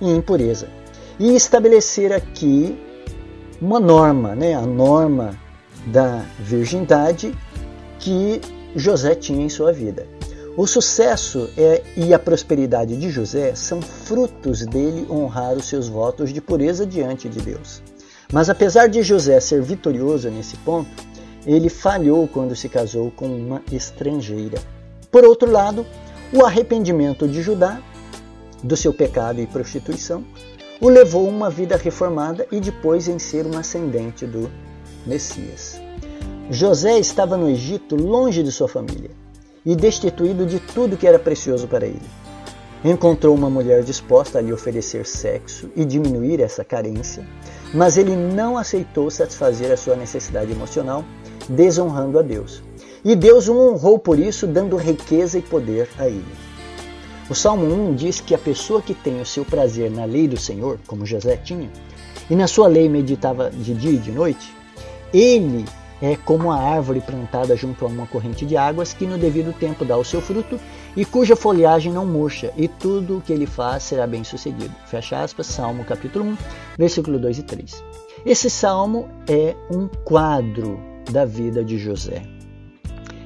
e 0.00 0.10
impureza. 0.10 0.68
E 1.18 1.36
estabelecer 1.36 2.14
aqui 2.14 2.80
uma 3.60 3.78
norma, 3.78 4.34
né? 4.34 4.54
a 4.54 4.62
norma 4.62 5.38
da 5.86 6.24
virgindade 6.38 7.36
que 7.98 8.40
José 8.74 9.14
tinha 9.14 9.44
em 9.44 9.50
sua 9.50 9.70
vida. 9.70 10.06
O 10.54 10.66
sucesso 10.66 11.48
é, 11.56 11.82
e 11.96 12.12
a 12.12 12.18
prosperidade 12.18 12.94
de 12.94 13.08
José 13.08 13.54
são 13.54 13.80
frutos 13.80 14.66
dele 14.66 15.06
honrar 15.10 15.54
os 15.54 15.64
seus 15.64 15.88
votos 15.88 16.30
de 16.30 16.42
pureza 16.42 16.84
diante 16.84 17.26
de 17.26 17.40
Deus. 17.40 17.82
Mas 18.30 18.50
apesar 18.50 18.86
de 18.86 19.02
José 19.02 19.40
ser 19.40 19.62
vitorioso 19.62 20.28
nesse 20.28 20.58
ponto, 20.58 20.90
ele 21.46 21.70
falhou 21.70 22.28
quando 22.28 22.54
se 22.54 22.68
casou 22.68 23.10
com 23.12 23.26
uma 23.34 23.62
estrangeira. 23.72 24.58
Por 25.10 25.24
outro 25.24 25.50
lado, 25.50 25.86
o 26.30 26.44
arrependimento 26.44 27.26
de 27.26 27.40
Judá 27.40 27.80
do 28.62 28.76
seu 28.76 28.92
pecado 28.92 29.40
e 29.40 29.46
prostituição 29.46 30.22
o 30.82 30.88
levou 30.90 31.26
a 31.26 31.30
uma 31.30 31.48
vida 31.48 31.78
reformada 31.78 32.46
e 32.52 32.60
depois 32.60 33.08
em 33.08 33.18
ser 33.18 33.46
um 33.46 33.56
ascendente 33.56 34.26
do 34.26 34.50
Messias. 35.06 35.80
José 36.50 36.98
estava 36.98 37.38
no 37.38 37.48
Egito 37.48 37.96
longe 37.96 38.42
de 38.42 38.52
sua 38.52 38.68
família 38.68 39.22
e 39.64 39.76
destituído 39.76 40.46
de 40.46 40.58
tudo 40.58 40.96
que 40.96 41.06
era 41.06 41.18
precioso 41.18 41.68
para 41.68 41.86
ele. 41.86 42.02
Encontrou 42.84 43.34
uma 43.34 43.48
mulher 43.48 43.84
disposta 43.84 44.38
a 44.38 44.42
lhe 44.42 44.52
oferecer 44.52 45.06
sexo 45.06 45.70
e 45.76 45.84
diminuir 45.84 46.40
essa 46.40 46.64
carência, 46.64 47.24
mas 47.72 47.96
ele 47.96 48.16
não 48.16 48.58
aceitou 48.58 49.08
satisfazer 49.08 49.70
a 49.70 49.76
sua 49.76 49.94
necessidade 49.94 50.50
emocional, 50.50 51.04
desonrando 51.48 52.18
a 52.18 52.22
Deus. 52.22 52.62
E 53.04 53.14
Deus 53.14 53.48
o 53.48 53.56
honrou 53.56 53.98
por 53.98 54.18
isso, 54.18 54.46
dando 54.46 54.76
riqueza 54.76 55.38
e 55.38 55.42
poder 55.42 55.88
a 55.98 56.08
ele. 56.08 56.24
O 57.30 57.34
Salmo 57.34 57.64
1 57.64 57.94
diz 57.94 58.20
que 58.20 58.34
a 58.34 58.38
pessoa 58.38 58.82
que 58.82 58.94
tem 58.94 59.20
o 59.20 59.26
seu 59.26 59.44
prazer 59.44 59.90
na 59.90 60.04
lei 60.04 60.26
do 60.26 60.36
Senhor, 60.36 60.78
como 60.86 61.06
José 61.06 61.36
tinha, 61.36 61.70
e 62.28 62.34
na 62.34 62.46
sua 62.46 62.66
lei 62.66 62.88
meditava 62.88 63.50
de 63.50 63.74
dia 63.74 63.92
e 63.92 63.98
de 63.98 64.10
noite, 64.10 64.54
ele 65.14 65.64
é 66.02 66.16
como 66.16 66.50
a 66.50 66.56
árvore 66.56 67.00
plantada 67.00 67.56
junto 67.56 67.84
a 67.84 67.88
uma 67.88 68.08
corrente 68.08 68.44
de 68.44 68.56
águas 68.56 68.92
que 68.92 69.06
no 69.06 69.16
devido 69.16 69.52
tempo 69.52 69.84
dá 69.84 69.96
o 69.96 70.04
seu 70.04 70.20
fruto 70.20 70.58
e 70.96 71.04
cuja 71.04 71.36
folhagem 71.36 71.92
não 71.92 72.04
murcha, 72.04 72.52
e 72.56 72.66
tudo 72.66 73.18
o 73.18 73.20
que 73.20 73.32
ele 73.32 73.46
faz 73.46 73.84
será 73.84 74.04
bem 74.04 74.24
sucedido. 74.24 74.74
Fecha 74.86 75.22
aspas, 75.22 75.46
Salmo 75.46 75.84
capítulo 75.84 76.24
1, 76.24 76.36
versículo 76.76 77.20
2 77.20 77.38
e 77.38 77.42
3. 77.44 77.84
Esse 78.26 78.50
salmo 78.50 79.08
é 79.28 79.54
um 79.70 79.86
quadro 79.86 80.80
da 81.10 81.24
vida 81.24 81.64
de 81.64 81.78
José. 81.78 82.22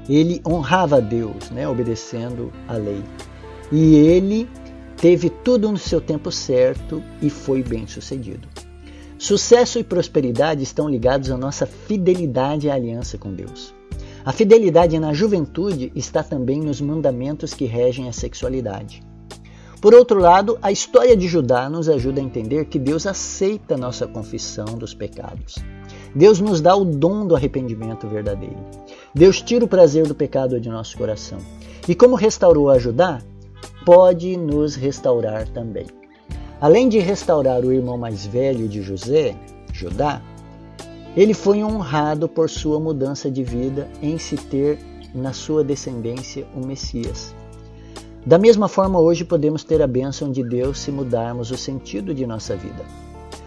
Ele 0.06 0.42
honrava 0.46 0.98
a 0.98 1.00
Deus, 1.00 1.50
né, 1.50 1.66
obedecendo 1.66 2.52
a 2.68 2.74
lei. 2.74 3.02
E 3.72 3.96
ele 3.96 4.48
teve 4.98 5.30
tudo 5.30 5.72
no 5.72 5.78
seu 5.78 6.00
tempo 6.00 6.30
certo 6.30 7.02
e 7.20 7.30
foi 7.30 7.62
bem 7.62 7.86
sucedido. 7.86 8.46
Sucesso 9.18 9.78
e 9.78 9.84
prosperidade 9.84 10.62
estão 10.62 10.88
ligados 10.88 11.30
à 11.30 11.38
nossa 11.38 11.64
fidelidade 11.64 12.68
à 12.68 12.74
aliança 12.74 13.16
com 13.16 13.32
Deus. 13.32 13.74
A 14.22 14.30
fidelidade 14.30 14.98
na 14.98 15.14
juventude 15.14 15.90
está 15.94 16.22
também 16.22 16.60
nos 16.60 16.80
mandamentos 16.80 17.54
que 17.54 17.64
regem 17.64 18.08
a 18.08 18.12
sexualidade. 18.12 19.02
Por 19.80 19.94
outro 19.94 20.18
lado, 20.18 20.58
a 20.60 20.70
história 20.70 21.16
de 21.16 21.28
Judá 21.28 21.70
nos 21.70 21.88
ajuda 21.88 22.20
a 22.20 22.24
entender 22.24 22.66
que 22.66 22.78
Deus 22.78 23.06
aceita 23.06 23.76
nossa 23.76 24.06
confissão 24.06 24.66
dos 24.76 24.92
pecados. 24.92 25.54
Deus 26.14 26.40
nos 26.40 26.60
dá 26.60 26.74
o 26.74 26.84
dom 26.84 27.26
do 27.26 27.36
arrependimento 27.36 28.06
verdadeiro. 28.08 28.58
Deus 29.14 29.40
tira 29.40 29.64
o 29.64 29.68
prazer 29.68 30.06
do 30.06 30.14
pecado 30.14 30.60
de 30.60 30.68
nosso 30.68 30.96
coração. 30.98 31.38
E 31.88 31.94
como 31.94 32.16
restaurou 32.16 32.68
a 32.68 32.78
Judá, 32.78 33.22
pode 33.84 34.36
nos 34.36 34.74
restaurar 34.74 35.48
também. 35.48 35.86
Além 36.60 36.88
de 36.88 36.98
restaurar 36.98 37.64
o 37.64 37.72
irmão 37.72 37.98
mais 37.98 38.24
velho 38.24 38.66
de 38.66 38.80
José, 38.82 39.36
Judá, 39.72 40.22
ele 41.16 41.34
foi 41.34 41.62
honrado 41.62 42.28
por 42.28 42.48
sua 42.48 42.80
mudança 42.80 43.30
de 43.30 43.42
vida 43.42 43.88
em 44.02 44.18
se 44.18 44.36
ter 44.36 44.78
na 45.14 45.32
sua 45.32 45.62
descendência 45.62 46.46
o 46.54 46.66
Messias. 46.66 47.34
Da 48.24 48.38
mesma 48.38 48.68
forma, 48.68 48.98
hoje 48.98 49.24
podemos 49.24 49.62
ter 49.62 49.80
a 49.80 49.86
bênção 49.86 50.32
de 50.32 50.42
Deus 50.42 50.78
se 50.78 50.90
mudarmos 50.90 51.50
o 51.50 51.56
sentido 51.56 52.12
de 52.12 52.26
nossa 52.26 52.56
vida. 52.56 52.84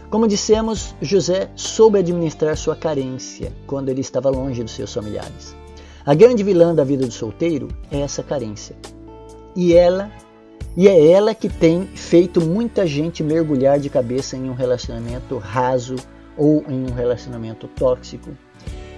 Como 0.09 0.27
dissemos, 0.27 0.95
José 1.01 1.51
soube 1.55 1.99
administrar 1.99 2.57
sua 2.57 2.75
carência 2.75 3.51
quando 3.67 3.89
ele 3.89 4.01
estava 4.01 4.29
longe 4.29 4.63
dos 4.63 4.71
seus 4.71 4.93
familiares. 4.93 5.55
A 6.05 6.15
grande 6.15 6.43
vilã 6.43 6.73
da 6.73 6.83
vida 6.83 7.05
do 7.05 7.11
solteiro 7.11 7.67
é 7.91 7.99
essa 7.99 8.23
carência. 8.23 8.75
E 9.55 9.73
ela 9.73 10.09
e 10.79 10.87
é 10.87 11.11
ela 11.11 11.35
que 11.35 11.49
tem 11.49 11.87
feito 11.87 12.39
muita 12.39 12.87
gente 12.87 13.21
mergulhar 13.21 13.77
de 13.77 13.89
cabeça 13.89 14.37
em 14.37 14.49
um 14.49 14.53
relacionamento 14.53 15.37
raso 15.37 15.97
ou 16.37 16.63
em 16.69 16.89
um 16.89 16.93
relacionamento 16.93 17.67
tóxico. 17.67 18.29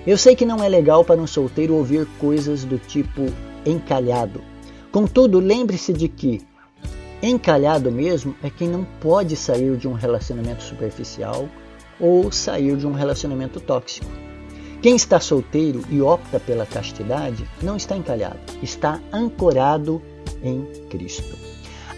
Eu 0.06 0.16
sei 0.16 0.36
que 0.36 0.46
não 0.46 0.64
é 0.64 0.70
legal 0.70 1.04
para 1.04 1.20
um 1.20 1.26
solteiro 1.26 1.74
ouvir 1.74 2.06
coisas 2.20 2.64
do 2.64 2.78
tipo 2.78 3.26
encalhado. 3.66 4.44
Contudo, 4.92 5.40
lembre-se 5.40 5.92
de 5.92 6.08
que 6.08 6.42
encalhado 7.20 7.92
mesmo 7.92 8.36
é 8.44 8.50
quem 8.52 8.70
não 8.70 8.84
pode 8.84 9.36
sair 9.36 9.76
de 9.76 9.88
um 9.88 9.94
relacionamento 9.94 10.62
superficial 10.62 11.50
ou 12.00 12.32
sair 12.32 12.78
de 12.78 12.86
um 12.86 12.92
relacionamento 12.92 13.60
tóxico. 13.60 14.12
Quem 14.84 14.96
está 14.96 15.20
solteiro 15.20 15.84
e 15.90 16.00
opta 16.00 16.40
pela 16.40 16.68
castidade 16.68 17.44
não 17.60 17.76
está 17.76 17.98
encalhado, 17.98 18.38
está 18.62 19.02
ancorado 19.12 20.00
em 20.44 20.64
Cristo. 20.88 21.41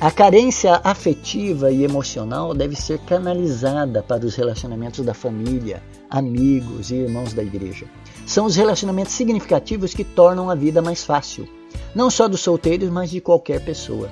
A 0.03 0.11
carência 0.11 0.81
afetiva 0.83 1.71
e 1.71 1.85
emocional 1.85 2.53
deve 2.53 2.75
ser 2.75 2.99
canalizada 2.99 4.03
para 4.03 4.25
os 4.25 4.35
relacionamentos 4.35 5.05
da 5.05 5.13
família, 5.13 5.81
amigos 6.09 6.91
e 6.91 6.95
irmãos 6.95 7.31
da 7.31 7.41
igreja. 7.41 7.85
São 8.25 8.45
os 8.45 8.57
relacionamentos 8.57 9.13
significativos 9.13 9.93
que 9.93 10.03
tornam 10.03 10.49
a 10.49 10.55
vida 10.55 10.81
mais 10.81 11.05
fácil, 11.05 11.47
não 11.95 12.09
só 12.09 12.27
dos 12.27 12.41
solteiros, 12.41 12.89
mas 12.89 13.11
de 13.11 13.21
qualquer 13.21 13.63
pessoa. 13.63 14.09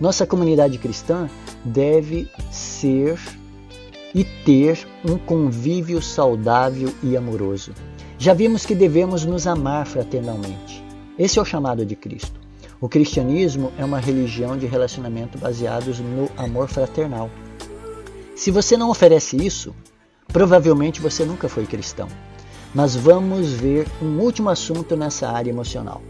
Nossa 0.00 0.26
comunidade 0.26 0.78
cristã 0.78 1.30
deve 1.64 2.28
ser 2.50 3.16
e 4.12 4.24
ter 4.24 4.84
um 5.08 5.16
convívio 5.16 6.02
saudável 6.02 6.92
e 7.04 7.16
amoroso. 7.16 7.72
Já 8.18 8.34
vimos 8.34 8.66
que 8.66 8.74
devemos 8.74 9.24
nos 9.24 9.46
amar 9.46 9.86
fraternalmente. 9.86 10.84
Esse 11.16 11.38
é 11.38 11.42
o 11.42 11.44
chamado 11.44 11.86
de 11.86 11.94
Cristo. 11.94 12.39
O 12.80 12.88
cristianismo 12.88 13.70
é 13.76 13.84
uma 13.84 13.98
religião 13.98 14.56
de 14.56 14.64
relacionamento 14.64 15.36
baseados 15.36 15.98
no 15.98 16.30
amor 16.34 16.66
fraternal. 16.66 17.30
Se 18.34 18.50
você 18.50 18.74
não 18.74 18.88
oferece 18.88 19.36
isso, 19.36 19.74
provavelmente 20.28 20.98
você 20.98 21.26
nunca 21.26 21.46
foi 21.46 21.66
cristão. 21.66 22.08
Mas 22.74 22.96
vamos 22.96 23.52
ver 23.52 23.86
um 24.00 24.18
último 24.18 24.48
assunto 24.48 24.96
nessa 24.96 25.28
área 25.28 25.50
emocional. 25.50 26.00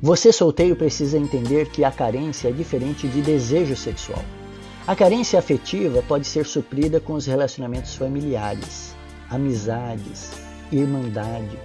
Você 0.00 0.32
solteiro 0.32 0.74
precisa 0.74 1.18
entender 1.18 1.68
que 1.68 1.84
a 1.84 1.90
carência 1.90 2.48
é 2.48 2.52
diferente 2.52 3.06
de 3.06 3.20
desejo 3.20 3.76
sexual. 3.76 4.24
A 4.86 4.96
carência 4.96 5.38
afetiva 5.38 6.02
pode 6.08 6.26
ser 6.26 6.46
suprida 6.46 7.00
com 7.00 7.12
os 7.12 7.26
relacionamentos 7.26 7.94
familiares, 7.94 8.96
amizades, 9.28 10.30
irmandade, 10.72 11.58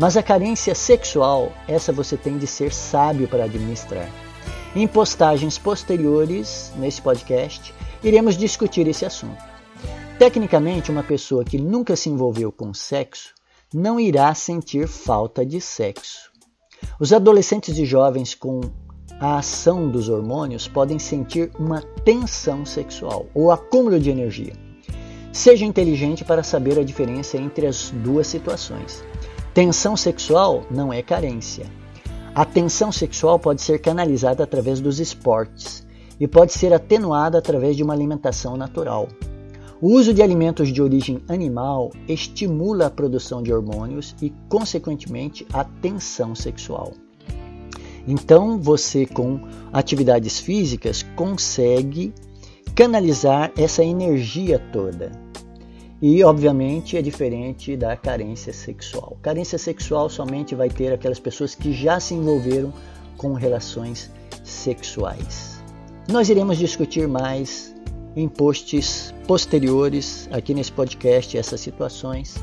mas 0.00 0.16
a 0.16 0.22
carência 0.22 0.74
sexual, 0.74 1.52
essa 1.68 1.92
você 1.92 2.16
tem 2.16 2.38
de 2.38 2.46
ser 2.46 2.72
sábio 2.72 3.28
para 3.28 3.44
administrar. 3.44 4.08
Em 4.74 4.86
postagens 4.88 5.58
posteriores 5.58 6.72
nesse 6.76 7.02
podcast, 7.02 7.74
iremos 8.02 8.34
discutir 8.34 8.88
esse 8.88 9.04
assunto. 9.04 9.44
Tecnicamente, 10.18 10.90
uma 10.90 11.02
pessoa 11.02 11.44
que 11.44 11.58
nunca 11.58 11.96
se 11.96 12.08
envolveu 12.08 12.50
com 12.50 12.72
sexo 12.72 13.34
não 13.74 14.00
irá 14.00 14.34
sentir 14.34 14.88
falta 14.88 15.44
de 15.44 15.60
sexo. 15.60 16.30
Os 16.98 17.12
adolescentes 17.12 17.76
e 17.76 17.84
jovens 17.84 18.34
com 18.34 18.62
a 19.20 19.36
ação 19.36 19.90
dos 19.90 20.08
hormônios 20.08 20.66
podem 20.66 20.98
sentir 20.98 21.50
uma 21.58 21.82
tensão 22.06 22.64
sexual 22.64 23.26
ou 23.34 23.50
acúmulo 23.50 24.00
de 24.00 24.08
energia. 24.08 24.54
Seja 25.30 25.66
inteligente 25.66 26.24
para 26.24 26.42
saber 26.42 26.78
a 26.78 26.84
diferença 26.84 27.36
entre 27.36 27.66
as 27.66 27.90
duas 27.90 28.26
situações. 28.26 29.04
Tensão 29.52 29.96
sexual 29.96 30.62
não 30.70 30.92
é 30.92 31.02
carência. 31.02 31.66
A 32.32 32.44
tensão 32.44 32.92
sexual 32.92 33.36
pode 33.36 33.60
ser 33.60 33.80
canalizada 33.80 34.44
através 34.44 34.80
dos 34.80 35.00
esportes 35.00 35.84
e 36.20 36.28
pode 36.28 36.52
ser 36.52 36.72
atenuada 36.72 37.36
através 37.36 37.76
de 37.76 37.82
uma 37.82 37.92
alimentação 37.92 38.56
natural. 38.56 39.08
O 39.80 39.88
uso 39.88 40.14
de 40.14 40.22
alimentos 40.22 40.72
de 40.72 40.80
origem 40.80 41.20
animal 41.28 41.90
estimula 42.06 42.86
a 42.86 42.90
produção 42.90 43.42
de 43.42 43.52
hormônios 43.52 44.14
e, 44.22 44.32
consequentemente, 44.48 45.44
a 45.52 45.64
tensão 45.64 46.32
sexual. 46.32 46.92
Então, 48.06 48.56
você 48.56 49.04
com 49.04 49.40
atividades 49.72 50.38
físicas 50.38 51.02
consegue 51.16 52.14
canalizar 52.76 53.50
essa 53.56 53.82
energia 53.82 54.60
toda. 54.72 55.29
E, 56.02 56.24
obviamente, 56.24 56.96
é 56.96 57.02
diferente 57.02 57.76
da 57.76 57.94
carência 57.94 58.54
sexual. 58.54 59.18
Carência 59.20 59.58
sexual 59.58 60.08
somente 60.08 60.54
vai 60.54 60.70
ter 60.70 60.92
aquelas 60.92 61.20
pessoas 61.20 61.54
que 61.54 61.72
já 61.72 62.00
se 62.00 62.14
envolveram 62.14 62.72
com 63.18 63.34
relações 63.34 64.10
sexuais. 64.42 65.62
Nós 66.08 66.30
iremos 66.30 66.56
discutir 66.56 67.06
mais 67.06 67.74
em 68.16 68.26
posts 68.28 69.14
posteriores 69.26 70.26
aqui 70.32 70.54
nesse 70.54 70.72
podcast 70.72 71.36
essas 71.36 71.60
situações, 71.60 72.34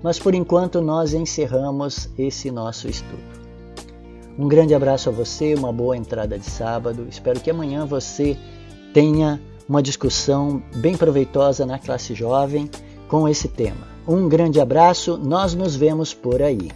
mas 0.00 0.18
por 0.18 0.32
enquanto 0.32 0.80
nós 0.80 1.12
encerramos 1.14 2.08
esse 2.16 2.50
nosso 2.50 2.88
estudo. 2.88 3.44
Um 4.38 4.46
grande 4.46 4.74
abraço 4.74 5.08
a 5.08 5.12
você, 5.12 5.54
uma 5.54 5.72
boa 5.72 5.96
entrada 5.96 6.38
de 6.38 6.46
sábado. 6.46 7.06
Espero 7.10 7.40
que 7.40 7.50
amanhã 7.50 7.84
você 7.84 8.36
tenha 8.92 9.40
uma 9.68 9.82
discussão 9.82 10.62
bem 10.76 10.96
proveitosa 10.96 11.66
na 11.66 11.78
classe 11.78 12.14
jovem 12.14 12.70
com 13.08 13.28
esse 13.28 13.48
tema. 13.48 13.86
Um 14.06 14.28
grande 14.28 14.60
abraço, 14.60 15.16
nós 15.16 15.54
nos 15.54 15.74
vemos 15.74 16.12
por 16.12 16.42
aí. 16.42 16.70